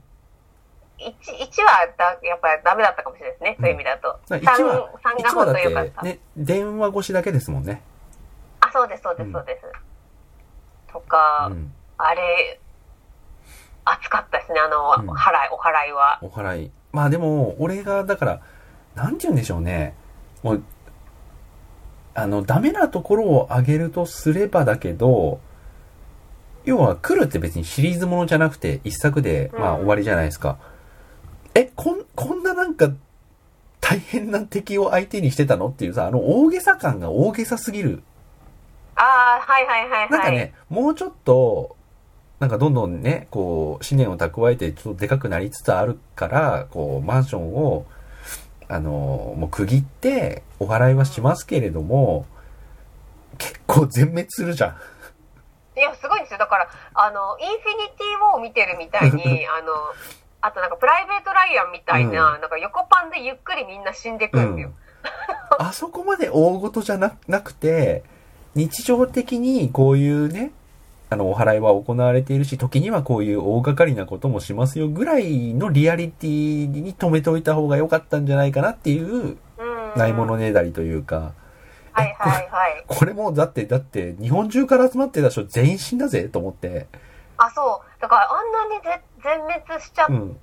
[0.99, 4.19] 1, 1はだやっぱりダメだったかもしれないですね、そういう意味だと。
[4.29, 6.01] うん 3, 1は、3が1はだ本当良かった。
[6.01, 7.81] ね、電話越しだけですもんね。
[8.61, 9.65] あ、そうです、そうです、そうです。
[10.91, 11.71] とか、うん。
[11.97, 12.59] あれ、
[13.85, 16.19] 熱かったですね、あの、うん払い、お払いは。
[16.23, 16.71] お払い。
[16.91, 18.41] まあでも、俺が、だから、
[18.95, 19.93] なんて言うんでしょうね。
[20.43, 20.63] もう、
[22.13, 25.39] あの、ダメなところを上げるとすればだけど、
[26.65, 30.57] 要は、来るって別にシリーズものじゃなくて、一作で、まあうん終わりじゃないですか。
[31.53, 32.91] え、こん、こんななんか、
[33.79, 38.03] 大変な敵を相手にしてたのっていうさ、あの大げさ感が大げさすぎる。
[38.95, 40.09] ああ、はいはいはいはい。
[40.09, 41.77] なんかね、もうちょっと、
[42.39, 47.85] なんかどんどんね、こう、思念を蓄えて、ちょっとでかくなりつつあるから、こう、マンションを、
[48.69, 52.25] あの、もう区切って、お払いはしますけれども、
[53.37, 55.79] 結構全滅するじゃん。
[55.79, 56.39] いや、すごいんですよ。
[56.39, 59.73] だから、あの、インフィニティ・ウォーを見てるみたいに、 あの、
[60.41, 64.71] あとなんかプライベート・ライアンみたいな、うんなんか横パンでゆっくりみんな死んでくるんですよ。
[65.59, 68.03] あそこまで大事じゃななくて、
[68.55, 70.51] 日常的にこういうね、
[71.09, 79.37] あの、お払いは行われているし、時にはこういう大掛かりなこともしますよぐらいのリアリティに止めておいた方が良かったんじゃないかなっていう、うん。
[79.95, 81.33] ないものねだりというか、
[81.93, 82.83] はいはいはい。
[82.87, 86.87] これもだって、だって日本中から集まってた人全員死んだぜと思って、
[87.37, 88.01] あ、そう。
[88.01, 90.13] だからあんなにぜ全滅しちゃう。
[90.13, 90.37] うん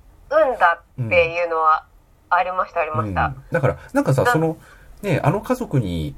[0.59, 1.85] だっていうのは
[2.29, 3.25] ありました、ありました。
[3.27, 4.57] うんだから、なんかさ、なその、
[5.01, 6.15] ね、あの家族に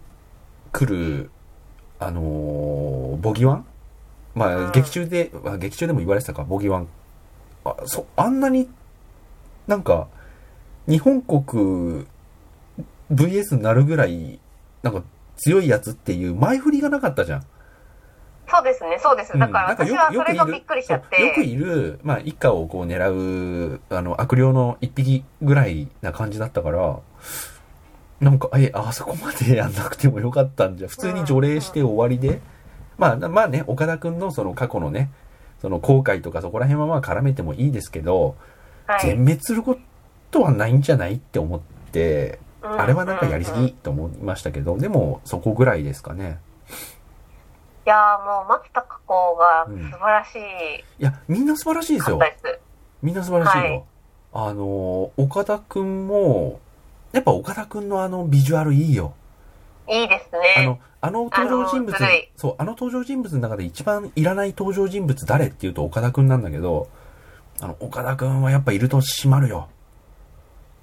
[0.72, 1.30] 来る、
[2.00, 3.66] あのーボギワン
[4.38, 6.88] まあ、うん劇中で、あ劇中でも言われてたか、ボギワン。
[7.66, 8.70] あ、そ、あんなに、
[9.68, 10.08] なんか、
[10.88, 12.06] 日本国
[13.12, 14.40] VS になるぐらい
[14.84, 15.04] なんか
[15.36, 17.46] 強いやつっていう前振りがなかったじゃん。
[18.50, 19.38] そうですね、そうです。
[19.38, 21.46] だから私はそれがびっくりしちゃっそうよくて。
[21.46, 27.00] いる、まあ、一家をこう狙う、あの、悪霊の一匹ぐらいな感じだったから、
[28.22, 32.40] なんか、え、あそこまでやんなくてもよかったんじゃ、普通に除霊して終わりで、
[32.98, 35.12] まあ、まあね、岡田くんのその過去のね、
[35.62, 38.36] その後悔とかそこら辺はまあ絡めてもいいですけど、
[38.86, 39.78] はい全滅するこ
[40.32, 41.60] とはないんじゃないって思っ
[41.92, 46.40] て、うんあれはなんかやりすうんうんいぎと思いましたけど、でもそこぐらいですかね。
[47.88, 50.40] やーもう松たか子が素晴らしい
[51.00, 52.20] いや、みんな素晴らしいですよ。
[53.02, 53.64] みんな素晴らしいよ。
[53.64, 53.84] はい
[54.34, 56.60] あの、岡田くんも、
[57.12, 59.14] やっぱ岡田くんのあのビジュアルいいよ。
[59.90, 61.96] いいですあねの。、あの登場人物
[62.36, 66.88] そう、あの登場人物の中で一番いらない登場人物誰っていうと岡田くんなんだけど、
[67.62, 69.70] あの、岡田くんはやっぱいると締まるよ。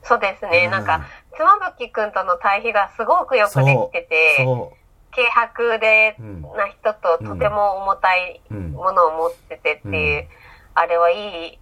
[0.02, 0.64] そうですね。
[0.66, 4.72] うんなんか、妻夫木くんとの対比がすごくよくできてて、そ
[5.14, 6.16] 軽薄で。
[6.56, 8.72] な人ととても重たいうん。
[8.72, 10.28] ものを持っててっていう、うん
[10.76, 11.58] あれはいい、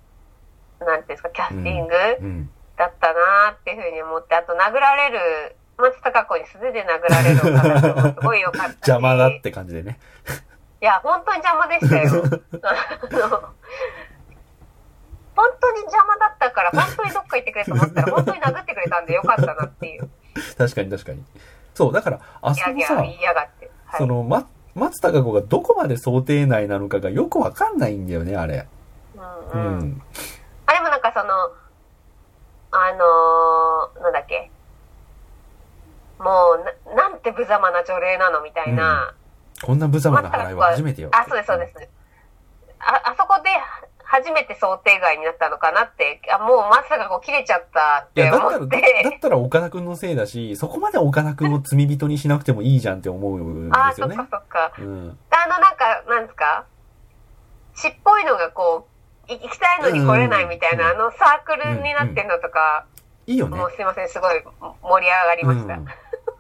[0.81, 2.51] なんていうんですか、キャスティングうん。
[2.79, 8.75] だったなーっていうふうに思って、あと殴られる、松たか子に素手で殴られる岡田君もすごい良かったし。
[8.89, 9.99] 邪魔だって感じでね。
[10.81, 12.25] いや、本当に邪魔でしたよ。
[12.63, 13.49] あの
[15.35, 20.09] 本当に邪魔だったから、本当にどっか行ってくれと思ったら、本当に殴ってくれたんでよかったなっていう。
[20.59, 21.25] 確かに確かに。
[21.75, 23.71] そう、だから、あそこさ言、いやがって。
[23.87, 28.67] はい、その、ま、松たか子がどこまで想定内なのかがよくわかんないんだよね、あれ。
[29.17, 29.21] う
[29.57, 29.79] うんん。
[29.79, 30.03] うん。
[30.67, 31.33] あ、でもなんかその、
[32.75, 34.51] あのー、なんだっけ？
[36.23, 36.57] も
[36.87, 39.15] うな、なんて無様な除霊なのみたいな。
[39.63, 41.11] こんな無様な払いは初めてよ。
[41.13, 41.75] あ、そうです、そうです。
[42.79, 43.51] あ、あそこで
[44.05, 49.17] 初めて想定外になったのかなって、あもうまさかこう切れちゃったっいや、だったら、て思っだ。
[49.17, 54.39] ったら岡田くんのせいだし、そこまで岡田くんを罪人にしなくてもいいじゃんって思うんであ、すよねそっか。
[54.39, 54.73] そっか。
[54.79, 55.19] うん。
[55.31, 56.65] あの、なんか、なんですか？
[57.75, 58.87] 血っぽいのがこ
[59.29, 62.85] う、い行きたいのに来れないみたいな、うんあのサークルになってんのとか、
[63.27, 63.67] いいよねも。
[63.67, 64.43] うすいません、すごい
[64.83, 65.75] 盛り上がりました。
[65.75, 65.87] うん。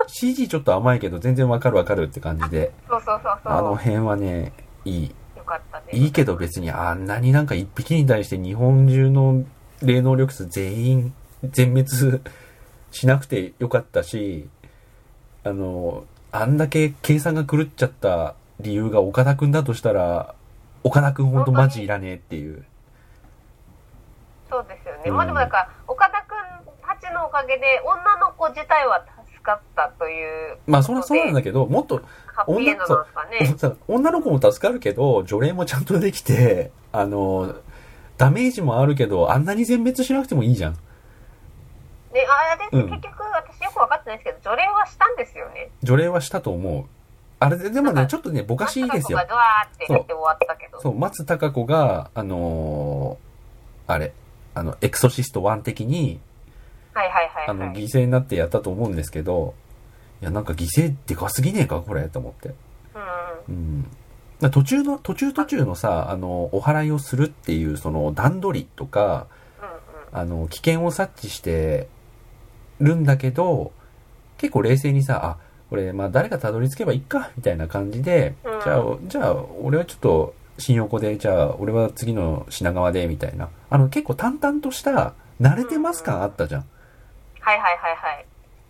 [0.06, 3.52] CG ちょっと甘いけど全然わかるわかるって感じで、そうそうそうそう。
[3.52, 4.52] あの辺はね、
[4.84, 5.14] いい。
[5.36, 5.96] よかったです。
[5.96, 9.44] いいけど別にあんなになんか一匹に対して日本中の
[9.82, 12.20] 霊能力数全員全滅
[12.92, 14.48] しなくてよかったし、
[15.44, 20.34] あの、あんだけ計算が狂っちゃった理由が岡田くんだとしたら、
[20.84, 22.64] 岡田くんほんとマジいらねえっていう。
[24.48, 25.02] そうですよね。
[25.06, 26.36] うんまあでもなんか、岡田くん
[26.86, 33.55] たちのおかげで、女の子自体は助かったという、まあそりゃそうなんだけど、もっと、ハッピーエンドなんですかね。
[33.59, 37.55] さ 女の子も助かるけど、除霊もちゃんとできて、あの、
[38.16, 40.72] ダメージもあるけど、あんなに全滅しなくてもいいじゃん。
[40.72, 40.78] ね、
[42.12, 45.70] あれで、うん結局私よくわかってないですけど、除霊はしたんですよね。
[45.83, 46.85] 除霊はしたと思う。
[47.40, 49.28] あれで、でもね、ちょっとね、ぼかしいですよ松。
[49.28, 50.81] たか子がドワーってやって終わったけど。
[50.81, 54.12] そう、松たか子が、あのーあれ、
[54.55, 56.20] あの、エクソシスト1的に、
[56.94, 57.76] はいはいはい、あの、はい。
[57.76, 59.55] 犠牲になってやったと思うんですけど、
[60.20, 62.55] いや、なんか犠牲でかすぎねえか、これ、と思って。
[63.48, 63.87] うん。
[64.40, 64.50] うん。
[64.50, 69.26] 途中の、途中途中のさ、あの、お祓いをするっていう、その段取りとか、
[69.61, 70.38] うんうん。
[70.38, 71.88] あの、危険を察知して
[72.81, 73.72] るんだけど、
[74.38, 83.48] 結構冷静にさ、あ、これ、まあ誰がたどり着けばいいか、みたいな感じで、うんじゃあ、じゃあ、俺はちょっと、新横で、じゃあ、俺は次の品川で、みたいな。
[83.70, 86.64] あの、結構淡々とした、慣れてます感あったじゃん。
[87.42, 88.26] はいはいはいはい。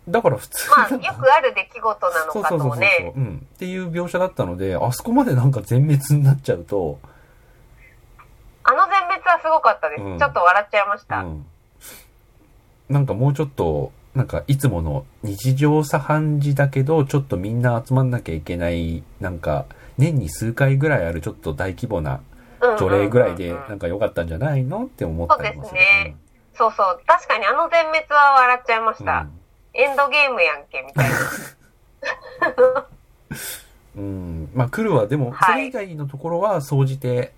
[0.09, 3.13] だから普通まあ、よくある出来事なのかそうそうそうそうとね。
[3.15, 3.47] うん。
[3.55, 6.99] っていう描写だったので、あそこまでなんか全滅になっちゃうと、
[8.65, 10.03] あの全滅はすごかったです。
[10.03, 11.19] うんちょっと笑っちゃいました。
[11.19, 11.45] うん。
[12.89, 19.65] なんかもうちょっと、なんかいつもの日常茶飯事だけど、ちょっとみんな集まんなきゃいけない、なんか、
[19.97, 22.21] 年に数回ぐらいあるちょっと大規模な
[22.61, 24.85] うん除霊ぐらいで、うんうんうんなんか良かったんじゃないの？
[24.85, 25.75] って思ったりもする。
[25.75, 26.15] そうですね
[26.55, 27.01] そうそう。
[27.05, 29.27] 確かにあの全滅は笑っちゃいましうんた。
[29.73, 31.17] エンドゲームやんけ、みたいな。
[33.95, 34.03] うん。
[34.03, 34.49] うん。
[34.53, 37.33] まあ、来るは、でも、はいそれ以外のところは、総じて、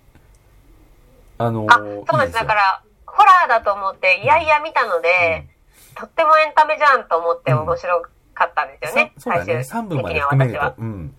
[1.38, 2.34] あのあ、そうなんです。
[2.34, 5.46] だから、ホラーだと思って、いやいや見たので、
[5.94, 8.02] とってもエンタメじゃんと思って面白
[8.34, 9.12] かったんですよね。
[9.16, 9.52] さそうだね。
[9.54, 10.74] 3最終分まで含めると。。
[10.78, 11.14] うん。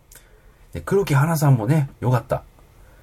[0.73, 2.43] で、黒木花さんもね、良かった。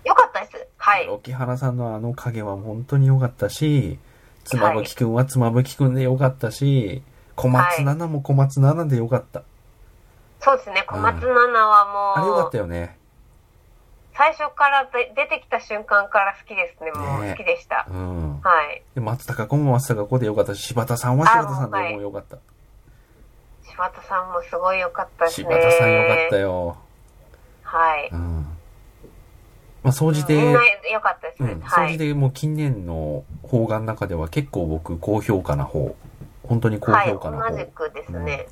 [0.05, 0.69] よかったです。
[0.77, 1.05] はい。
[1.07, 3.99] 黒木花さんのあの影は本当に良かったし、
[4.45, 7.03] 妻夫木くんは妻夫木くんで良かったし、
[7.37, 9.43] 小松菜奈も小松菜奈で良かった。
[10.41, 10.85] そうですね。
[10.87, 12.99] 小松菜奈はあれ良かっもう、たよね。
[14.17, 16.93] 最初からで出てきた瞬間から好きですね。
[16.93, 17.87] もうね好きでした。
[17.91, 18.41] うん。
[18.41, 18.83] はい。
[18.95, 22.39] で、松たか子も松たか子で良かったし、柴田さんは柴田さんでも良かった。
[23.69, 25.49] 柴田さんもすごい良かったですね。
[25.49, 26.77] 柴田さんよかったよ。
[27.63, 28.09] はい。
[28.13, 28.47] うん。
[29.85, 30.55] まあ、総じて、みん
[31.01, 31.53] かったですね。
[31.53, 35.95] うん、じてもう近年の邦画の中では結構僕高評価な方。
[36.43, 37.51] 本当に高はい、評価な方。
[37.51, 38.49] 同じくですね。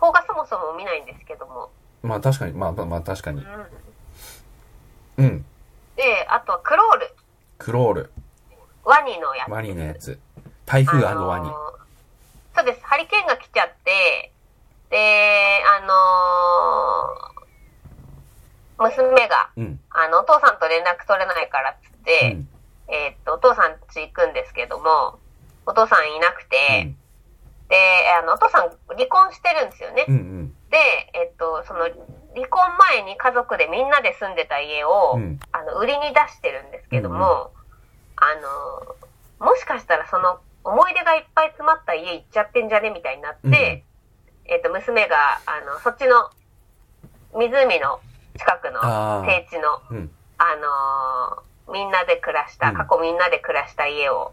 [0.00, 1.70] 邦画そもそも見ないんですけども。
[2.02, 3.46] まあ確かに、まあまあまあ確かに。
[5.18, 5.24] うん。
[5.24, 5.44] うん。
[5.94, 7.14] で、あとはクロール。
[7.58, 8.12] クロール。
[8.84, 9.50] ワニのやつ。
[9.52, 10.18] ワニのやつ。
[10.66, 11.16] 台風ワニ。
[11.16, 11.70] あのー
[12.56, 12.84] そうです。
[12.84, 14.32] ハリケーンが来ちゃって、
[14.90, 17.39] で、あのー
[18.80, 19.80] 娘が、うん。
[19.90, 22.48] あの、お父さんと連絡取れないからっつっうて、ん。
[22.88, 25.18] えーっと、お父さん家行くんですけども、
[25.66, 26.92] お父さんいなくて、
[27.68, 27.76] で、
[28.18, 30.06] あの、お父さん離婚してるんですよね。
[30.08, 30.14] うん。
[30.14, 30.54] うん。
[30.70, 30.78] で、
[31.14, 31.84] えっと、その、
[32.34, 37.52] 離婚前に家族でみんなで住んでた家を、うんあの、売りに出してるんですけども、
[38.16, 38.34] あ
[39.38, 42.90] の、もしかしたらその、思い出がいっぱい詰まった家行っちゃってんじゃね？
[42.90, 43.52] みたいになって、うん
[44.52, 46.30] えっと、娘が、あの、そっちの、
[47.32, 48.00] 湖の
[48.38, 48.80] 近くの
[49.26, 50.10] 低地の、うん。
[50.38, 54.32] あのーみんなで暮らした、うん過去みんなで暮らした家を、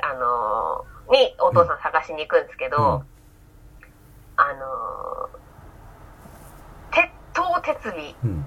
[0.00, 3.06] あのーにお父さん探しに行くんですけど、うん
[4.36, 5.38] あのー
[6.92, 8.44] 鉄頭鉄尾、うん。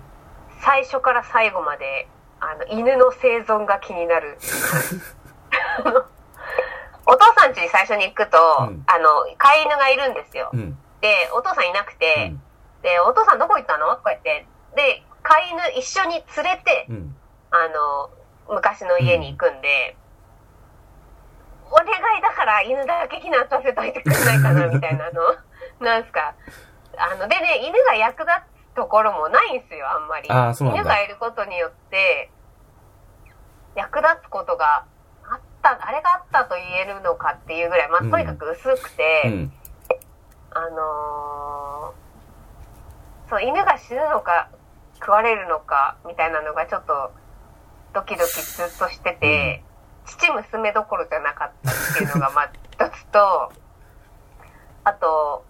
[0.63, 2.07] 最初から最後まで、
[2.39, 4.37] あの、犬の生存が気になる。
[7.05, 10.49] お父さん家に最初に行くと、うんあの、飼い犬がいるんですよ。
[10.53, 10.77] うん。
[11.01, 12.41] で、お父さんいなくうて、ん。
[12.81, 13.95] で、お父さんどこ行ったの？
[13.95, 17.15] とか言って、で、飼い犬一緒に連れて、うん。
[17.51, 18.09] あの、
[18.47, 19.95] 昔の家に行くんで、
[21.69, 25.21] お願いだから犬だけ避難させといてくれないかな、みたいなの。
[25.79, 26.33] なんすか。
[26.97, 28.31] あの、でね、犬が役立
[28.73, 30.27] つところもないんすよ、あんまり。
[30.27, 32.29] 犬がいることによって、
[33.75, 34.85] 役立つことが
[35.29, 39.53] あった、あれがあったと言えるのかっていうぐらい、まあ、うんとにかく薄くて、うん。
[40.53, 42.00] あのー
[43.31, 44.49] そう、犬が死ぬのか、
[44.99, 47.11] 食われるのか、みたいなのがちょっと、
[47.93, 49.63] ドキドキずっとしてて、
[50.05, 53.53] 父娘どころじゃなかったっていうのが、まあ、一つと、
[54.83, 55.45] あと、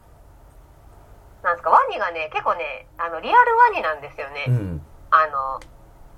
[1.42, 4.46] なんですか、ワニがね、結構ね、あの、リアルワニなんですよね。
[4.48, 4.86] うん。
[5.10, 5.60] あの、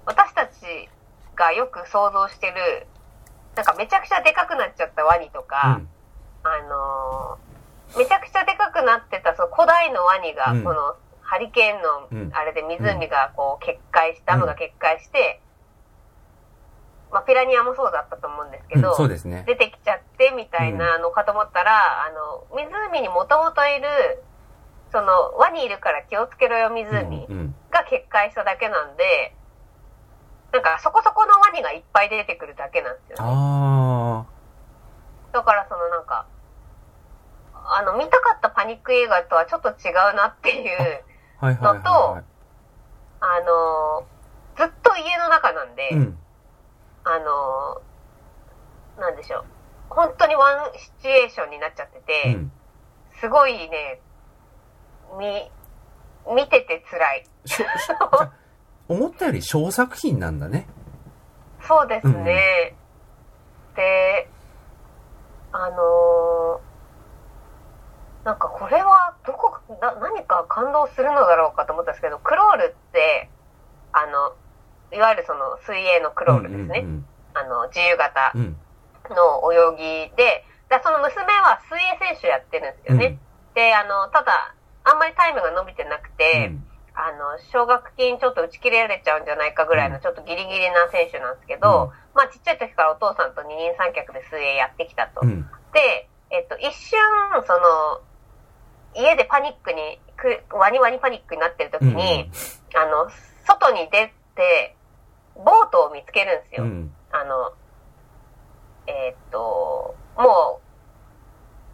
[0.06, 0.90] 私たち
[1.36, 2.88] がよく想像してる、
[3.56, 5.80] なんかめちゃくちゃでかくなっちゃったワニとか、
[6.44, 7.54] あのー
[7.96, 10.96] めちゃくちゃでかくなってた、その古代のワニが、うんこの
[11.34, 15.42] ハリケーンうんの、あれで湖がこう決壊し、ダムが決壊して、
[17.12, 18.96] まあ、ピラニアもそうだったと思うんですけど、うん。
[18.96, 19.44] そうですね。
[19.48, 24.22] 出てきちゃってみたいなのかと思ったら、あの、湖にもともといる、
[24.92, 27.56] その、ワニいるから気をつけろよ湖うん。
[27.72, 29.36] が決壊しただけなんで、
[30.52, 33.34] なんかそこそこのワニがいっぱい出てくるだけなんですよね。
[33.36, 34.26] あ
[35.34, 36.28] だからそのなんか、
[37.56, 41.04] あの、見たかったパニック映画とはちょっと違うなっていう、
[41.44, 41.48] あ。
[41.48, 42.24] はいはいはいは
[43.20, 44.08] あの、
[44.58, 45.96] ずっと家の中なんで、い。
[45.96, 46.18] うん。
[47.06, 47.82] あの、
[49.00, 49.46] なんでしょう。
[49.90, 52.52] 本当にワンシチュエーションになっちゃってうて、ん。
[53.20, 54.02] すごいね、
[55.18, 55.52] み、
[56.34, 57.26] 見てて辛い。
[58.88, 60.68] 思ったより小作品なんだね。
[61.62, 62.76] そうですね。
[63.76, 64.30] で、
[65.52, 66.62] あの
[68.26, 73.30] なんかこれはどこかな、何か感動するのだろうかと思ったんですけど、クロールって、
[73.92, 74.34] あの、
[74.96, 76.80] いわゆるその水泳のクロールですね。
[76.84, 77.06] うん
[77.36, 78.58] あの、自由形うんうん。
[79.10, 83.18] の泳ぎで、だその娘は水泳選手やってるんですよね。
[83.56, 84.54] で、あの、ただ、
[84.84, 95.22] あんまりタイムが伸びてなくて、うんあの、奨学金ちょっと打ち切られちゃうんじゃないかぐらいのちょっとギリギリな選手なんですけど、うんまあちっちゃい時からお父さんと二人三脚で水泳やってきたと。
[95.24, 95.50] うん。
[95.74, 97.00] で、えっと、一瞬、
[97.48, 98.02] その、
[98.96, 102.30] 家でパニックに、くワニワニパニックになってる時に、
[102.76, 103.10] あの、
[103.46, 104.76] 外に出て、
[105.36, 106.64] ボートを見つけるんですよ。
[106.64, 106.94] うん。
[107.12, 107.54] あの、
[108.88, 110.62] えっと、も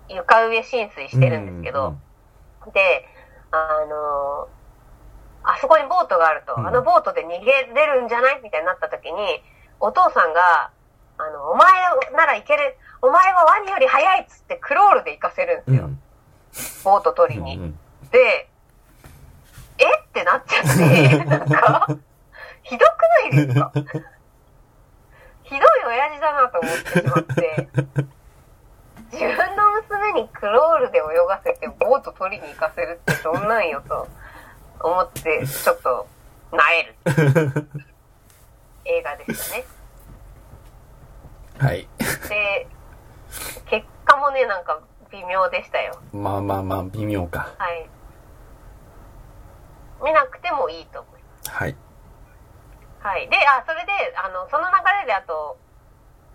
[0.10, 1.96] う、床上浸水してるんですけど、
[2.74, 3.06] で、
[3.52, 4.48] あの、
[5.44, 8.42] あそこにボートがあると、うんあのボートで逃げれるんじゃない？
[8.44, 9.42] みたいになった時に、
[9.80, 10.72] お父さんが、
[11.18, 11.72] あの、お前
[12.14, 15.86] ならいける、お前はワニより速いっつってクロールで行かせるんですよ。
[15.86, 16.02] うん。
[16.84, 17.58] ボート取りに。
[17.58, 17.80] うん。
[18.12, 18.50] で、
[19.78, 19.86] え？
[19.86, 21.88] ってなっちゃって、なんか、
[22.64, 22.90] ひどく
[23.34, 23.72] ないですか？
[25.44, 27.70] ひどい親父だなと思ってしまって、
[29.12, 34.08] 自分の娘にクロールで泳がせてボート取りに行かせるってどんなんよと
[34.80, 36.08] 思って、ちょっと、
[36.52, 36.96] なえる
[38.86, 39.66] 映画でしたね。
[41.60, 41.88] はい。
[42.28, 42.68] で、
[43.70, 44.80] 結果もね、なんか、
[45.12, 46.00] 微妙でしたよ。
[46.14, 47.50] まあまあまあ、微妙か。
[47.58, 47.90] はい。
[50.04, 51.52] 見なくてもいいと思います。
[51.52, 51.76] はい。
[53.00, 53.30] はい。
[53.30, 55.58] で、あ、それで、あの、その流れで、あと、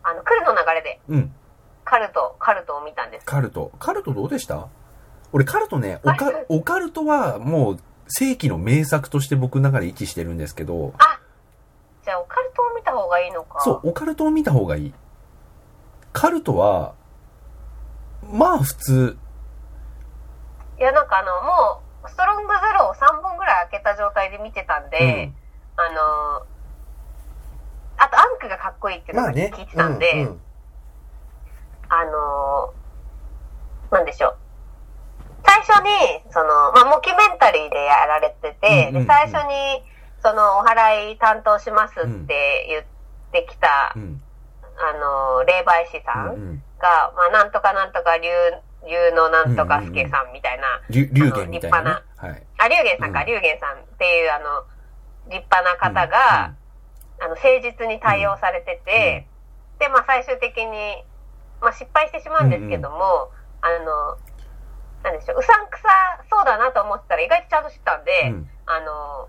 [0.02, 1.34] あの、来るの流れで、うん。
[1.84, 3.26] カルト、カルトを見たんです。
[3.26, 3.70] カルト。
[3.78, 4.68] カルトどうでした？
[5.32, 11.18] 俺、カルトね、オカはいオカルトはもう、世紀の名作として僕の中で位置してるんですけど、あ
[12.04, 13.60] じゃあ、オカルトを見た方がいいのか。
[13.60, 14.94] そう、オカルトを見た方がいい。
[16.12, 16.94] カルトは、
[18.32, 19.18] まあ普通。
[20.78, 25.32] いや、なんかあの、もう、ストロングゼロを3本ぐらい開けた状態で見てたんで、
[25.76, 26.46] あの、
[27.96, 30.40] あと、アンクがかっこいいっていうのが聞いてたんで、うんうん
[31.90, 34.36] あのーなんでしょう。
[35.46, 35.90] 最初に、
[36.32, 39.84] その、まあ、モキュメンタリーでやられてて、うんうんうんで、最初に、
[40.20, 42.84] その、お払い担当しますって言っ
[43.30, 44.20] てきた、うん。
[44.76, 48.28] あのー霊媒師さうんんが、まあ、なんとかなんとか竜、
[48.84, 51.90] 竜のなんとか助さんみたいな、竜竜玄みたいなね。
[52.20, 52.42] はい。
[52.58, 53.26] あ、竜玄さんか、うん。
[53.26, 54.68] 竜玄さんっていう、あの、
[55.32, 56.52] 立派な方が、
[57.20, 59.26] あの、誠実に対応されてて、
[59.80, 61.02] で、まあ、最終的に、
[61.62, 63.32] まあ、失敗してしまうんですけども、
[63.64, 64.18] あの、
[65.02, 65.88] なんでしょう、うさんくさ
[66.30, 68.34] そうだなと思ってたら意外とちゃんとしてたんで、うん。
[68.34, 69.28] うんあの、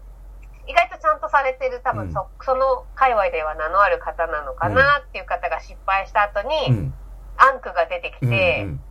[0.66, 6.94] 意外とちゃんとされてる、多分そ、その界隈では名のある方なのかなっていう方が失敗した後に、うん。
[7.38, 8.30] アンクが出てきうん。
[8.30, 8.82] て、うん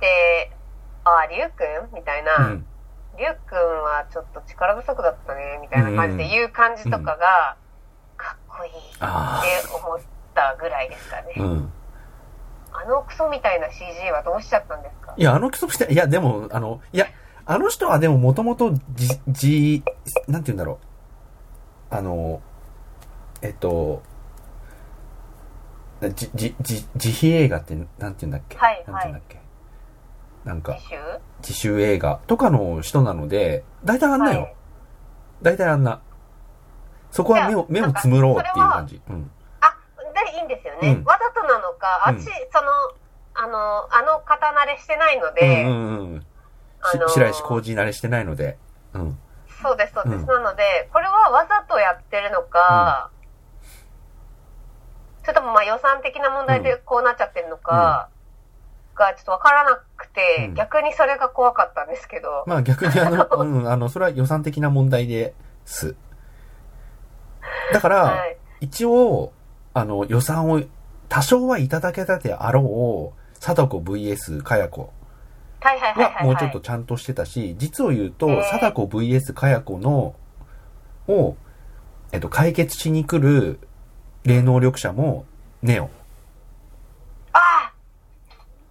[0.00, 0.50] で、
[1.04, 2.66] あ、リュウくんみたいな、うん。
[3.16, 7.56] りゅうくんはちょっと力不足だったね、みたいな感じで言う感じとかが、
[8.16, 9.42] かっこいいってあ
[9.84, 10.00] 思っ
[10.34, 11.34] たぐらいですかね。
[11.38, 11.42] あ。
[11.42, 11.72] うん。
[12.72, 15.14] あのクソみたいな CG はどうしちゃったんですか？
[15.16, 17.06] いや、あの人して、いや、でも、あの、いや、
[17.44, 19.84] あの人はでももともと、じ、じ、
[20.26, 20.80] なんて言うんだろ
[21.90, 21.94] う。
[21.94, 22.40] あの、
[23.42, 24.02] えっと、
[26.10, 28.56] じ、じ、じ、自費映画って、なんて言うんだっけ？
[28.58, 29.40] はいなんて言うんだっけ？
[30.44, 30.78] なんか
[31.40, 31.80] 自、習？
[31.80, 34.40] 映画とかの人なので、大体あんなよ。
[34.42, 34.54] はい
[35.42, 36.00] 大体あんな。
[37.10, 39.02] そこは目を、目をつむろうっていう感じ。
[39.10, 39.28] うん。
[39.60, 39.76] あ、
[40.30, 40.92] で、いいんですよね。
[40.92, 42.30] うんわざとなのか、あっち、うんそ
[42.62, 42.70] の、
[43.34, 46.26] あの、あの方慣れしてないのうで、んうんうん。
[46.80, 48.56] あのーし白石浩二慣れしてないので。
[48.94, 49.18] うん。
[49.60, 50.20] そうです、そうです。
[50.20, 53.10] うんなので、これはわざとやってるのか、
[55.22, 58.08] それともまあ予算的な問題でこうなっちゃってるのか、
[58.94, 65.96] がちょっとわからなくて、うん逆にそれが怖かったんですけど、まあ逆にあの、 うん、あの、それは予算的な問題です。
[67.72, 68.36] だから、はい。
[68.60, 69.32] 一応、
[69.74, 70.60] あの、予算を
[71.08, 74.92] 多少はいただけたであろう、貞子 VS かや子
[75.60, 76.14] はいはいはいはい、はい。
[76.14, 80.14] はもうちょっとちゃんとしてたし、実を言うとえー、貞子 VS かや子の、
[81.08, 81.36] を、
[82.12, 83.58] えっと、解決しに来る
[84.24, 85.24] 霊能力者も、
[85.62, 85.90] ネオ。
[87.32, 87.72] あ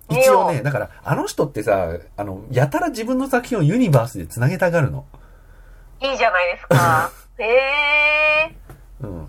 [0.09, 5.05] 一応ね、だから、あの人ってさ、あの、やたら自分の作品をユニバースで繋げたがるの。
[6.01, 7.11] いいじゃないですか。
[7.37, 9.07] へえー。
[9.07, 9.23] うん。
[9.23, 9.27] い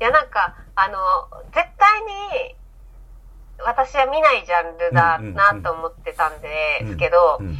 [0.00, 0.98] や、なんか、あの、
[1.52, 2.56] 絶対に、
[3.64, 7.58] 私は見ないジャンルだなと思ってたんですけど、うん。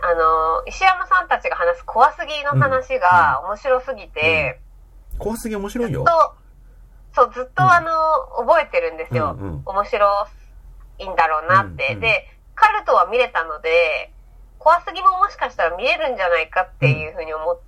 [0.00, 4.60] あの、石山さんたちが話す怖すぎの話が面白すぎて、
[5.18, 6.04] 怖すぎ面白いよ。
[6.04, 6.34] ずっと、
[7.14, 9.36] そう、ずっとうんあの、覚えてるんですよ。
[9.38, 10.26] うんうん面白
[10.98, 11.88] いんだろうなって。
[11.88, 14.12] うんうんで、カルトは見れたので、
[14.58, 17.58] 怖すぎももしかしたら見れるんじゃないかっていうふうに思っ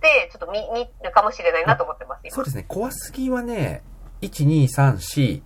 [0.00, 3.82] て、ちょっと見、見るかもしれないなと思ってます、今そうですね、怖すぎはね、
[4.20, 5.42] 1、2、3、4、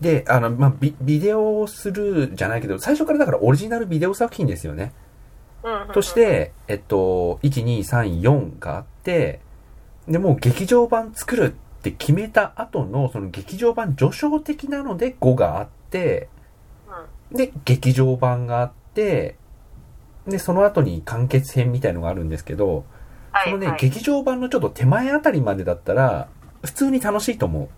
[0.00, 4.92] で、あの、まあ、ビ、ビデオをするじゃないけど、最初からだからオリジナルビデオ作品ですよね。
[5.62, 9.40] うんうんうんとし、て、えっと、1、2、3、4があって、
[10.08, 16.28] で、もう劇場版作るって決めた後の、その劇場版序章的なので5があって、
[17.30, 19.36] うんで、劇場版があって、
[20.26, 22.84] で、その後に完結編みたいのがあるんですけど、
[23.44, 26.28] そのね、はいはい、劇場版のちょっと手前あたりまでだったら、
[26.62, 27.68] 普通に楽しいと思う。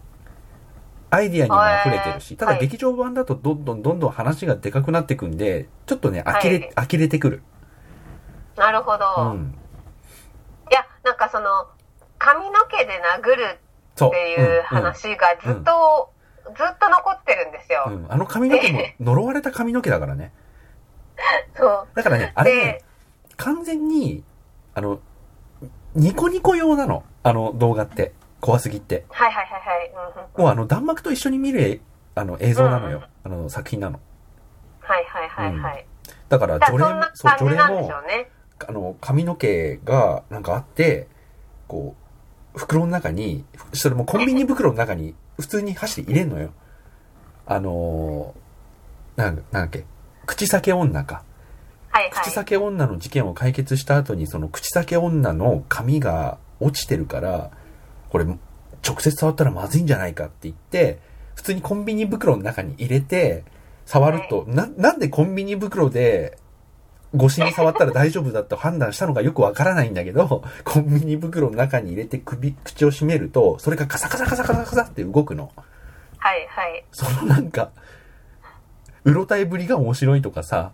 [1.08, 1.56] アイディアにも
[1.86, 7.42] 溢れてるし、ただ劇場版だとどんどんどんどん話がでかくなってくんで、ちょっとね、呆れ、はい呆れてくる。
[8.56, 9.04] なるほど。
[9.32, 9.54] うん。
[10.70, 11.68] いや、なんかその、
[12.26, 13.58] 髪の毛で殴る。
[14.04, 16.10] っていう話がずっと、
[16.54, 17.84] ずっと残ってるんですよ。
[17.86, 18.12] うん、うん。
[18.12, 20.32] あの髪の毛も呪われた髪の毛だからね。
[21.56, 21.88] そう。
[21.94, 22.84] だからね、あれねで、
[23.38, 24.22] 完全に、
[24.74, 25.00] あの、
[25.94, 27.04] ニコニコ用なの。
[27.22, 28.12] あの動画って。
[28.40, 29.06] 怖すぎって。
[29.08, 29.90] はいはいはいはい。
[29.90, 31.80] うんうんもうあの、弾幕と一緒に見る
[32.14, 33.02] あの映像なのよ。
[33.24, 33.98] あの、作品なの。
[34.80, 35.86] はいはいはいはい。
[36.28, 37.90] だから、除霊もそう、感除霊も。
[38.68, 41.08] あの、髪の毛がなんかあって、
[41.66, 42.05] こう、
[42.56, 46.50] 袋の中に、それもコンビニ袋の中に普通に箸で入れんのよ。
[47.46, 48.46] あのー
[49.16, 49.84] なん、なんだっけ、
[50.26, 51.22] 口裂け女か。
[51.90, 52.12] はいはい。
[52.12, 57.50] 口裂け女の事件を解決した後に、その口裂け女の髪が落ちてるから、
[58.10, 60.98] これ、直接触ったらまずいんじゃないかって言って、
[61.34, 63.44] 普通にコンビニ袋の中に入れて、
[63.84, 66.38] 触ると、な、なんでコンビニ袋で、
[67.16, 75.50] 越しに触ったら大丈夫だと判断したのかよくわからないんだけど、 コンビニ袋の中に入れて首、口を閉めると、それがカサカサカサカサカサって動くの。
[76.18, 76.84] はいはい。
[76.92, 77.70] そのなんか、
[79.04, 80.72] うろたえぶりが面白いとかさ。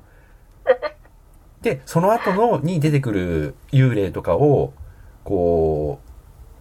[1.63, 4.73] で、その後の、に出てくる幽霊とかを、
[5.25, 6.01] こ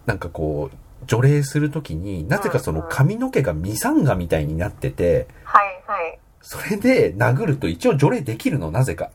[0.06, 0.76] う、なんかこう、
[1.06, 6.18] 除霊するときに、なぜかその髪の毛がミサンガみたいになってて、はいはい。
[6.40, 9.10] それで殴ると一応除霊できるの、なぜか。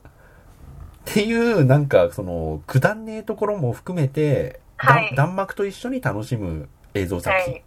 [1.09, 7.53] っていう、なんか、その、くだんねえところも含めて、だはい弾幕と一緒に楽しむ映像作品。
[7.53, 7.63] はい。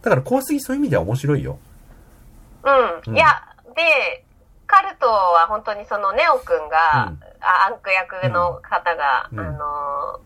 [0.00, 1.58] だから怖すぎそういう意味では面白いよ。
[2.62, 3.10] うん。
[3.10, 3.26] うんいや、
[3.74, 4.24] で、
[4.66, 10.20] カルトは本当にそのネオくんが、うんあアンク役の方が、うんあの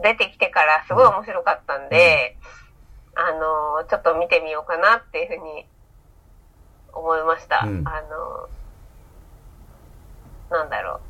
[0.00, 2.38] ー、出てきてからすごい面白かったんで、
[3.14, 5.66] あのー、ちょっと見てみようかなっていうふうに
[6.94, 7.64] 思いました。
[7.66, 11.05] うんあのー、なんだろう。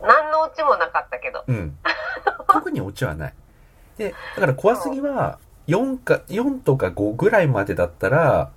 [0.00, 1.44] 何のオチもなかったけど。
[1.46, 1.76] うん。
[2.52, 3.34] 特にオチはない。
[3.96, 8.50] で、だから怖すぎは、4か、4とか5ぐらいまでだったら、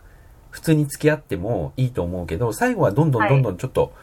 [0.49, 3.93] 普通に付き合ってもいいと思うけど、最後はどんどんどんどんちょっと、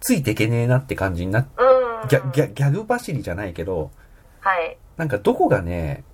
[0.00, 2.08] ついていけねえなって感じになっ、うん。
[2.08, 3.90] ギャ、ギャ、ギャグ走りじゃないけど、
[4.40, 4.76] はい。
[4.96, 6.04] なんかどこがね、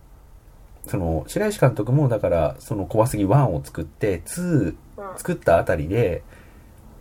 [0.86, 5.18] その、白石監督もだから、その怖すぎ1を作って、2うん。
[5.18, 6.22] 作ったあたりで、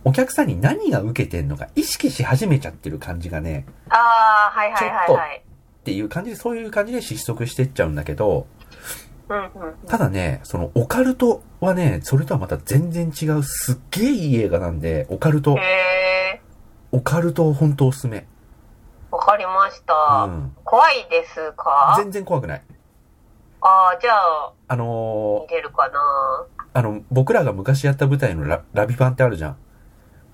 [0.08, 5.38] お客さんに何が受けてんのか意識し始めちゃってる感じがね、ああ、はいはいはいはい。
[5.38, 8.46] っていう感じで、そういう感じで失速してっちゃうんだけど、
[9.28, 9.74] うんうんうん。
[9.88, 15.60] ただね、そのオカルトはね、それとはまた全然違うすっげえいい映画なんで、オカルトへ、
[16.36, 16.40] え
[16.92, 18.18] オカルト本当おすすめ。
[19.10, 19.94] ー、わかりました。
[20.28, 20.56] うん。
[20.62, 21.96] 怖いですか？
[21.98, 22.62] 全然怖くない。
[23.60, 29.56] ああ、じゃあ、あの見れるかなーあの、僕らが昔やった舞台のララビバンってあるじゃん。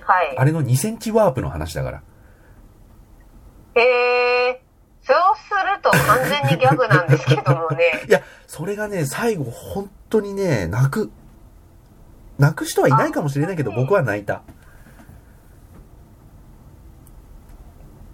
[0.04, 0.36] はい。
[0.36, 2.02] あれの2センチワープの話だから。
[3.74, 8.04] へえー、そうすると完全にギャグなんですけどもね。
[8.08, 11.10] いや、それがね、最後本当にね、泣く。
[12.38, 14.42] 泣く人はいないかもしれないけど、あ僕は泣いた。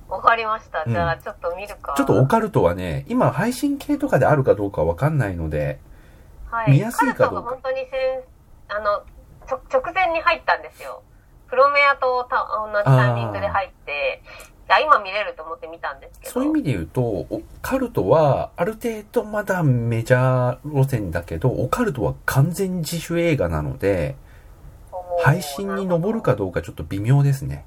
[0.08, 0.84] わかりました。
[0.86, 1.94] うんじゃあ、ちょっと見るか。
[1.96, 5.80] ちょっとオカルトはね、今配信系とかであるかどうかわかんないので、
[6.50, 8.22] はい、見やすいかどうかカルトが本当にせん、
[8.68, 9.02] あの、
[9.72, 11.02] 直前に入ったんですよ。
[11.48, 14.22] プロメアとた同じタイミングで入って、
[14.68, 16.32] いや今見れると思って見たんですけど。
[16.32, 24.16] そういう意味で言うと、オカルトはある程度まだメジャー路線だけど、オカルトは完全自主映画なので、
[25.22, 27.64] 配信に上るかどうかちょっと微妙ですね。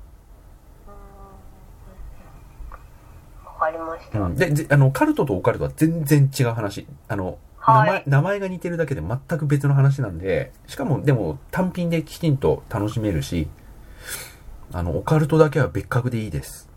[3.44, 4.20] わかりました。
[4.20, 4.36] うん。
[4.36, 6.88] で、ぜあの、カルトとオカルトは全然違う話。
[7.08, 13.48] あの、はい名前、名前が似てるだけで全く別の話なんで、しかもでも単品できちんと楽しめるし、
[14.74, 16.70] あの、オカルトだけは別格でいいです。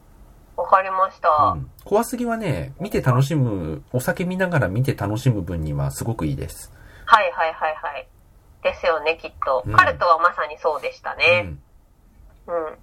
[0.56, 1.28] わかりました。
[1.54, 1.70] うん。
[1.84, 6.72] 怖すぎはね、見て楽しむ、お酒見ながら見て楽しむ分にはすごくいいです。
[7.06, 8.08] はいはいはいはい。
[8.62, 9.62] ですよね、きっと。
[9.66, 11.40] うんカルトはまさにそうでしたうね。
[11.42, 11.62] ん。
[12.46, 12.78] うん。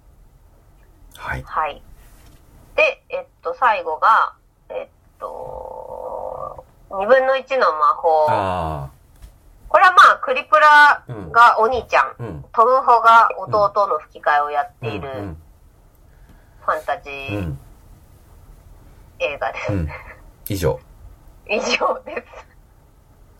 [1.16, 1.42] はい。
[1.42, 1.82] はい。
[2.76, 4.34] で、えっと、最後が、
[4.70, 4.88] えっ
[5.18, 8.26] と、二分の一の魔法。
[8.30, 8.90] あ
[9.72, 12.44] これはまあ、クリプラがお兄ちゃん、あ、うん。
[12.52, 15.36] トムホが弟の吹き替えをやっているうん
[16.60, 17.16] ファンタジうん。
[17.16, 17.58] うーん。
[19.18, 19.72] 映画です。
[19.72, 19.88] うん。
[20.50, 20.78] 以上。
[21.48, 22.22] 以上で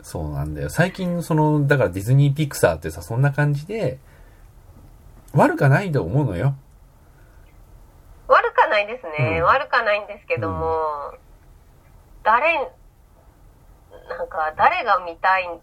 [0.02, 0.10] す。
[0.10, 0.70] そうなんだよ。
[0.70, 3.98] 最近、その、だからディズニーピクサーってさ、そんな感じで、
[5.34, 6.54] 悪かないと思うのよ。
[8.26, 9.40] 悪かないですね。
[9.40, 11.12] うん悪かないんですけども、
[12.22, 12.54] 誰、
[14.08, 15.60] なんか、誰が見たい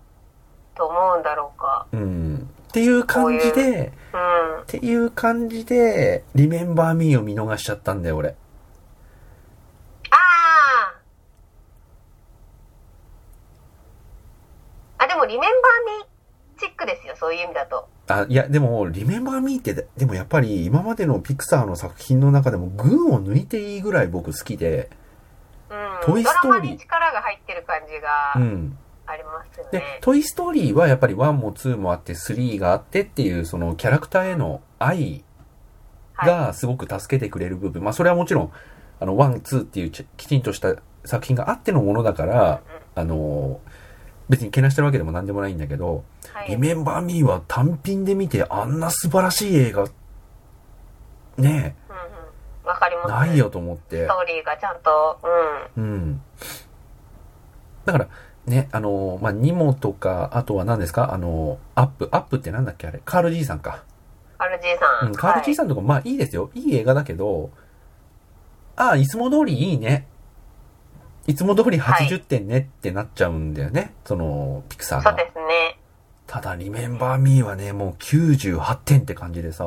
[0.80, 1.88] と思うんだろうか。
[1.92, 2.50] うん。
[2.70, 4.62] っていう感じで、うん。
[4.62, 8.30] っていう感じで、リメンバーミーを見逃しちゃったんだよ、俺。
[10.10, 10.16] あ
[15.00, 15.52] ああ、でも、リメンバー
[16.00, 17.90] ミーチックですよ、そういう意味だと。
[18.08, 24.90] あ、いや、でも、リメンバーミーって、でもやっぱり今までのピクサーの作品の中でも群を抜いていいぐらい僕好きで、
[25.70, 26.00] うん。
[26.06, 28.78] トイストーリードラマに力が入ってる感じうがん。
[29.10, 29.84] ありますよでね、。
[30.01, 35.24] トイストーリーはやっぱり1も2もあって3があってっていう、そのキャラクターへの愛
[36.14, 36.30] はい。
[36.30, 37.84] がすごく助けてくれる部分。
[37.84, 38.51] まあそれはもちろん、
[38.99, 42.62] あの、1、2っていうちきちんとした作品があってのものだから、
[42.95, 43.60] あの、
[44.28, 46.03] 別にけなしてるわけでも何でもないんだけど、
[46.34, 46.49] はい。
[46.49, 49.86] リメンバー・ミーは単品で見てあんな素晴らしい映画、
[51.38, 51.99] ねうんう
[52.66, 52.68] ん。
[52.68, 53.07] わかります。
[53.07, 54.14] え、ないよと思ってスト。
[54.14, 55.20] ーリーがちゃんと、
[55.76, 55.84] うん。
[55.84, 56.22] うん。
[57.86, 58.07] だから、
[58.50, 61.14] ね、あの、まあ、ニモとか、あとは何ですか？
[61.14, 62.88] あの、アップ、アップってなんだっけ？
[62.88, 63.84] あれカール G さんか。
[64.39, 65.00] RG さ。
[65.04, 66.50] うんん、カール G さんとか、まあいいですよ。
[66.54, 67.52] いい映画だけど、
[68.76, 70.08] ああ、いつも通りいいね。
[71.28, 73.93] いつも通り80点ねってなっちゃうんだよね。
[74.06, 75.12] その、ピクサーが。
[75.12, 75.80] そうですね。
[76.26, 79.64] ただ、リメンバー・ミーはね、もう98点って感じでさ。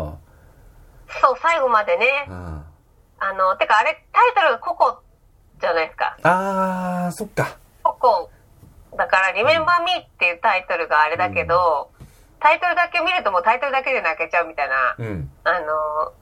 [1.21, 2.31] そう、最後までねう。
[2.33, 2.35] ん。
[2.35, 2.65] あ
[3.35, 5.03] の、てかあれ、タイトルココ
[5.61, 6.17] じゃないですか。
[6.25, 7.57] あー、そっか。
[7.85, 8.31] ココ。
[8.97, 11.91] だから、リメンバーミーっていうタイトルがあれだけど、
[12.41, 15.31] タイトルだけ見るともうタイトルだけで泣けちゃうみたいな、うん。
[15.45, 16.13] あの、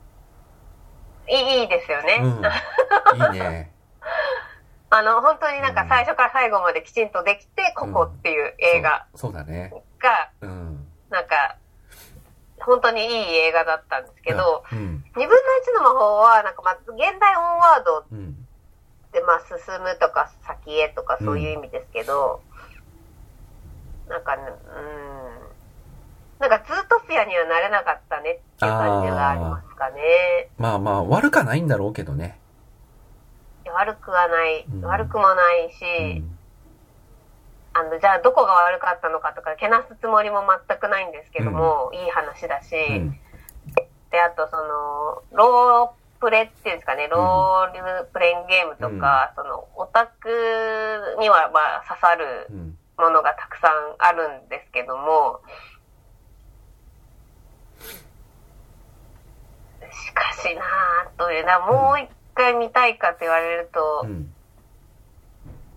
[1.29, 2.21] いいですよね。
[2.23, 3.35] うん。
[3.35, 3.73] いいね。
[4.91, 9.31] あの、本当になんか最初から最後まできちんとできて、ココっていう映画そう。
[9.33, 9.73] そうだね。
[10.01, 10.87] が、うん。
[11.11, 11.57] なんか、
[12.59, 15.05] 本当にいい映画だったんですけど、うん。
[15.17, 18.47] 二分の一の魔法は、なんかまあ、現代オンワードうん。
[19.13, 22.43] で、まあ、進むとか先へとかそういう意味ですけど、
[24.11, 30.03] なんかね、うん、なんかズートピアにはなれなかったねっていう感じがありますかね。
[30.59, 32.41] まあまあ、悪かないんだろうけどね。
[33.73, 36.39] 悪くはない、うん悪くもないうし、ん。
[37.73, 43.11] あの、じゃあどこが悪かったのかとか、けなすつもりも全くないんですけども、いい話だし、うん。
[44.11, 52.79] で、あとその、ロープレっていうんですかね、ロールプレインゲームとか、その、オタクにはまあ刺さるうん。
[53.01, 55.41] ものがたくさんあるんですけども、
[59.81, 64.33] しかしなぁというな、もう一回見たいかと言われるとう、ん。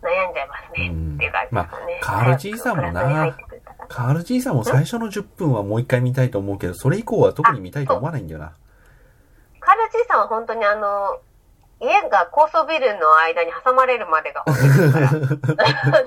[0.04, 2.00] 悩んじゃいますね、うんっていう感じですかね。
[2.02, 3.38] まあカールじいさんもな
[3.88, 8.54] カール G さんも最初の10分はもう一回見たいと思うけど、それ以降は特に見たいと思わないんだよな。
[9.60, 11.20] カールじいさんは本当にあの、
[11.80, 14.44] 家が高層ビルの間に挟まれるまでが。
[14.48, 14.52] あ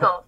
[0.00, 0.24] の、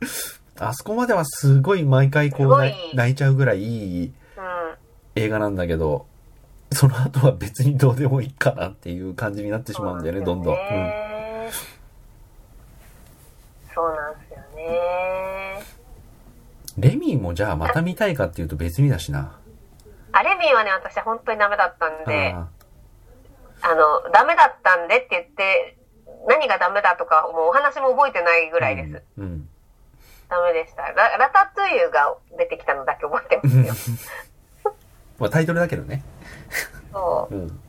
[0.60, 2.48] あそこまではすごい毎回こう
[2.94, 4.74] 泣いちゃうぐらいいいうん。
[5.14, 6.06] 映画なんだけど、
[6.72, 10.54] その後は別にどうでもいいかなっていう感じになってしまうんだよね、どんどん。
[10.54, 10.60] うん。
[13.74, 15.62] そうなんですよね。
[16.76, 19.38] レミーもじゃあまた見たいかっていうと別にだしな。
[20.12, 22.48] あレミーはね、私本当にダメだったんで、あ
[23.62, 25.76] あの、ダメだったんでって言って、
[26.28, 29.02] 何がダメだとか、もうお話も覚えてないぐーらいです。
[29.18, 29.24] うん。
[29.24, 29.48] うん
[30.28, 30.82] ダメでした。
[30.92, 33.96] ララタトゥイユが出てきたのだけ覚えてますよ。
[35.18, 36.02] まあタイトルだけどね。
[36.92, 37.34] そう。
[37.34, 37.60] うん。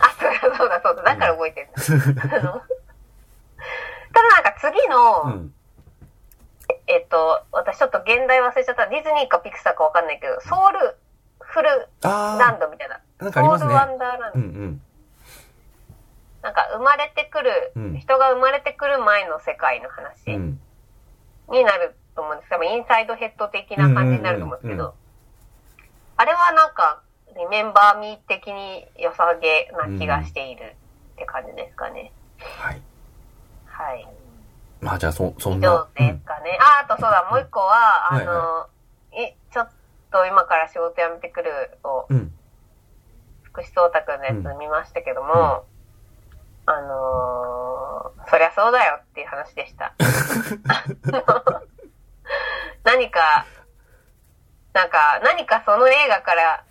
[0.00, 1.02] あ、そうだそうだそうだ。
[1.02, 1.68] だから覚えてる。
[2.14, 5.54] ただなんか次の、うん。
[6.86, 8.86] えっと、私ちょっと現代忘れちゃった。
[8.86, 10.96] ディズニーかピクサーかわかんないけど、ソウル
[11.40, 13.00] フルラあンドみたいな。
[13.20, 13.94] あ、なんかありますソウルワね。
[13.94, 14.38] ンダーランド。
[14.38, 14.82] うんうん。
[16.42, 20.60] なんか生まれてくる、うん人が生まれてくる前の世界の話うん。
[21.48, 24.94] になると思うんですけど、インサイドヘッド的な感じになると思うんですけうんうんうんど、
[26.16, 27.00] あれはなんか、
[27.36, 30.76] リメンバーミー的に良さげな気がしている
[31.14, 32.12] って感じですかね。
[32.38, 32.80] はい。
[33.66, 34.06] はい。
[34.80, 36.12] まあじゃあそ、そん以な上。
[36.12, 36.58] ですかね。
[36.60, 38.68] あ、あとそうだ、もう一個は、うんあの、
[39.20, 39.68] いちょっ
[40.12, 42.32] と今から仕事辞めてくるを、うん。
[43.42, 45.64] 福士蒼太くんのやつ見ましたけども、
[46.66, 49.92] あのーそりゃそうだよっていう話でした。
[52.84, 53.46] 何か、
[54.72, 56.64] なんか、何かその映画から、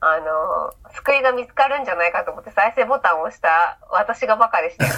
[0.00, 4.92] あのー救いが見つかるんじゃないかと思って再生ボタンを押した私がバカでしたよ。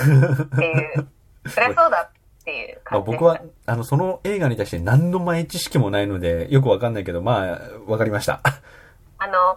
[0.44, 1.08] っていう、
[1.48, 3.24] そりゃ そうだっていうまあ感じでした。
[3.24, 7.58] 僕は、あの、その映画に対して何の前知識もないので、よくわかんないけど、まあ、
[7.90, 8.40] わかりました。
[9.18, 9.56] あの、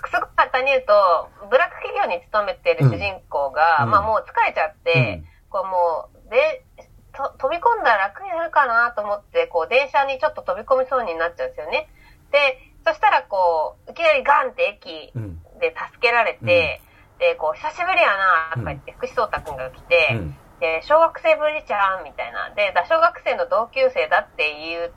[0.00, 3.90] く簡単に言うと、ブラック企業に勤めてる主人公が、うん。
[3.90, 6.84] まあもう疲れちゃって、こうもう、で、と
[7.14, 11.88] 飛び込んだら楽になるかなと思って、こう電車にちょっと飛び込みそうになっちゃうんですよね。
[12.32, 15.40] で、そしたらこう、いきなりガンって駅うん。
[15.58, 16.82] で助けられて、
[17.18, 18.10] で、こう、久しぶりや
[18.50, 20.36] なとか言って、福士蒼太くんが来て、うん。
[20.58, 22.50] で、小学生ぶりちゃんみたいな。
[22.50, 24.92] で、だ小学生の同級生だっていう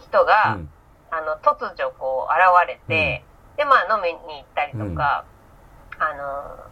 [0.00, 0.70] 人が、うん。
[1.10, 3.24] あの、突如こう現れて、
[3.56, 5.24] で、まあ飲みに行ったりとか、
[5.98, 6.70] あの、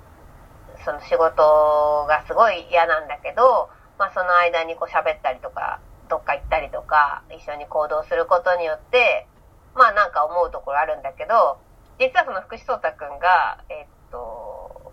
[0.85, 3.69] その仕事がすごい嫌なんだけど、
[3.99, 9.27] まあその間にこう喋ったりとか、どっか行ったりとか、一緒に行動することによって、
[9.75, 11.59] まあなんか思うところあるんだけど、
[11.99, 14.93] 実はその福士蒼太くんが、えっと、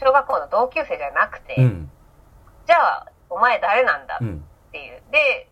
[0.00, 1.90] 小学校の同級生じゃなくて、うん。
[2.66, 4.44] じゃあ、お前誰なんだうん。
[4.68, 5.02] っていう。
[5.10, 5.48] で、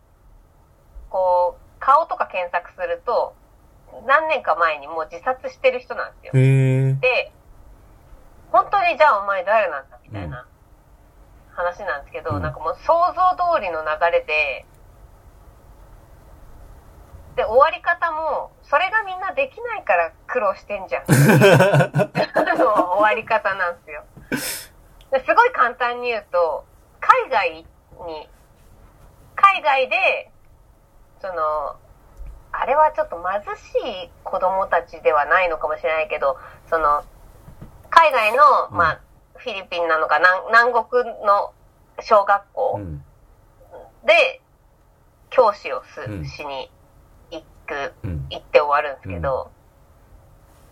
[2.35, 3.35] 検索すると、
[4.07, 6.33] 何年か前にもう自殺してる人なんですよ。
[7.01, 7.31] で、
[8.51, 9.94] 本当にじゃあお前誰なんだ
[11.55, 14.67] 話なんですけど、うんなんかもう想像通りの流れで、
[17.37, 21.05] で、終わり方も、それがみんなできないから苦労してんじゃん
[22.59, 24.05] の終わり方なんですよ。
[25.11, 26.65] ですごい簡単に言うと、
[27.01, 27.67] 海外
[28.07, 28.29] に、
[29.35, 30.31] 海外で、
[31.21, 31.77] その、
[32.53, 36.39] あれはちょっと貧しい子供たちではないのかもしれないけど、
[36.71, 37.03] その、
[37.91, 39.01] 海外の、うんまあ、
[39.45, 41.53] フィリピンなのか南南国の
[42.01, 43.05] 小学う校ん。
[44.07, 44.41] で
[45.29, 46.71] 教師をす、うんしに
[47.31, 48.27] 行く、うん。
[48.31, 49.51] 行って終わるんですけど、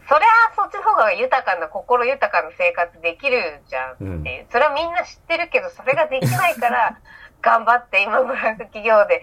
[0.08, 4.46] そりゃそっちの方が豊かな、心豊かな生活できるじゃんっていう。
[4.50, 6.98] それはみんな知ってるけど、それができないから、
[7.42, 9.22] 頑張って今ブランク企業で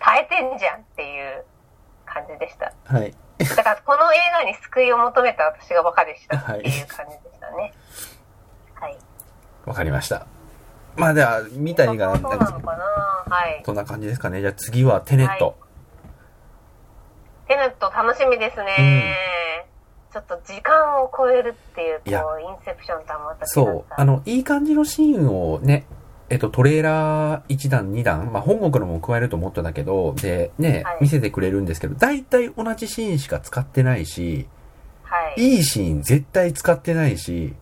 [0.00, 1.44] 耐えてんじゃんっていう
[2.04, 2.72] 感じでした。
[2.84, 3.14] はい。
[3.38, 7.56] だからこの映画に救いを求めた私がバカでしたっていう感じでしたね。
[7.56, 7.72] はい。
[9.66, 10.26] わかりました。
[10.96, 12.84] まあでは、見た映画そうなのかな？
[13.34, 13.62] はい。
[13.64, 14.40] そんな感じですかね。
[14.40, 15.56] じゃあ次はテネット。
[17.48, 19.16] テネット楽しみですね。
[20.12, 23.46] ちょっと時間を超えるっていう、いやこう、インセプションとはまた。
[23.46, 23.92] そう。
[23.96, 25.86] あの、いい感じのシーンをね、
[26.30, 34.46] えっと、トレーラー1段、2段、まあ、本国のも加えると思ったんだけど、で、ね、はい見せてくれるんですけど、大体同じシーンしか使ってないし、
[35.02, 35.56] はい。
[35.56, 37.54] いいシーン絶対使ってないし、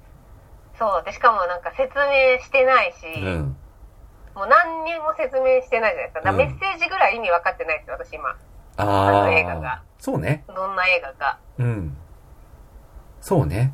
[0.82, 1.04] そう。
[1.04, 3.56] で、しかもなんか説明してないし、うん。
[4.34, 6.20] もう何にも説明してないじゃないですか。
[6.22, 8.30] だメッセージぐらい意味分かってないですよ、私今。
[8.30, 8.36] あ
[8.76, 10.44] あのあ映画がそうね。
[10.48, 11.38] どんな映画か。
[11.58, 11.96] うん。
[13.20, 13.72] そうね。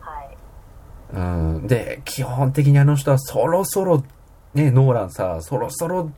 [0.00, 0.36] はい。
[1.12, 1.20] う
[1.58, 1.66] ん。
[1.66, 4.04] で、基本的にあの人はそろそろ、
[4.54, 6.10] ね、ノーランさ、そろそろ、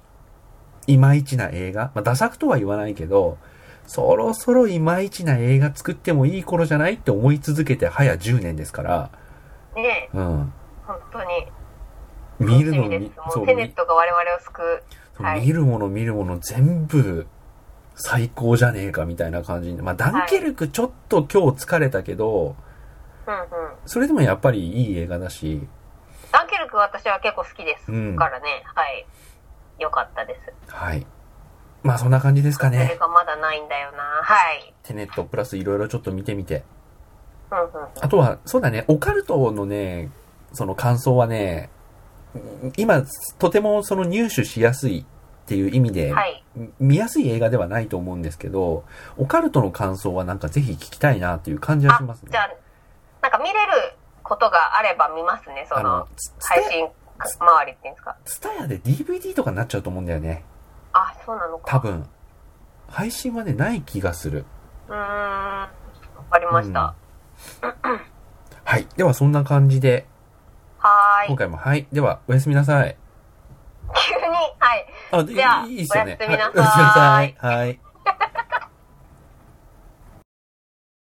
[0.87, 1.91] いまいちな映画。
[1.95, 3.39] まあ、ダ作とは言わないけど、
[3.93, 9.11] そろそろいまいちな映画作ってもいい頃じゃないって思い続けて早10年ですから、
[9.75, 10.53] ねえ、うん。
[10.87, 11.27] 本当に。
[12.39, 14.63] 見るの楽しみでみそうテネッみトが我々を救
[15.19, 15.23] う。
[15.25, 17.27] はい見るもの見るもの全部
[17.97, 19.83] 最高じゃねえかみたいな感じで。
[19.83, 22.55] まあ、ダンケルクちょっと今日疲れたけど、
[23.27, 23.47] うんうん。
[23.87, 25.67] それでもやっぱりいい映画だし、
[26.31, 28.63] ダンケルク私は結構好きですうんからね。
[28.73, 29.05] はい。
[29.81, 30.37] よかったで
[30.69, 30.73] す。
[30.73, 31.05] はい。
[31.83, 32.97] まあそんな感じですかそれね。
[32.99, 33.99] がまだないんだよな。
[34.23, 34.75] はい。
[34.83, 36.65] テネットプラスいろいろちょっと見てみて。
[37.51, 37.89] うんうんうん。
[38.01, 40.11] あとは、そうだね、オカルトのね、
[40.53, 41.71] その感想はね、
[42.77, 43.03] 今、
[43.39, 45.05] とてもその入手しやすいっ
[45.47, 46.45] ていう意味で、はい。
[46.79, 48.85] 見やすい映画ではないと思うんですけど、
[49.17, 52.29] オカルトの感想はなんかぜひ聞きたいなっていう感じはしますね。
[52.31, 52.51] じゃあ、
[53.23, 56.07] なんか見れることがあれば見ますね、その
[56.41, 58.17] 配信周りっていうんですか。
[58.25, 60.45] ツタヤで DVD とかになっちゃうと思うんだよね。
[60.93, 61.65] あ、そうなのか。
[61.67, 61.79] 多。
[61.79, 62.07] 分。
[62.89, 64.45] 配信はね、ない気がする。
[64.89, 64.99] うーん。
[64.99, 65.71] わ
[66.31, 66.95] かりました。
[68.65, 68.87] はい。
[68.97, 70.07] ではそんな感じで、
[70.79, 71.29] はーい。
[71.29, 71.87] 今回も、はい。
[71.93, 72.97] では、おやすみなさい。
[74.09, 74.23] 急に、
[74.59, 74.87] はい。
[75.13, 76.19] あ、じゃあいいっすよね。
[76.21, 77.37] おやすみなさいはいおやすみなさい。
[77.39, 77.81] はい。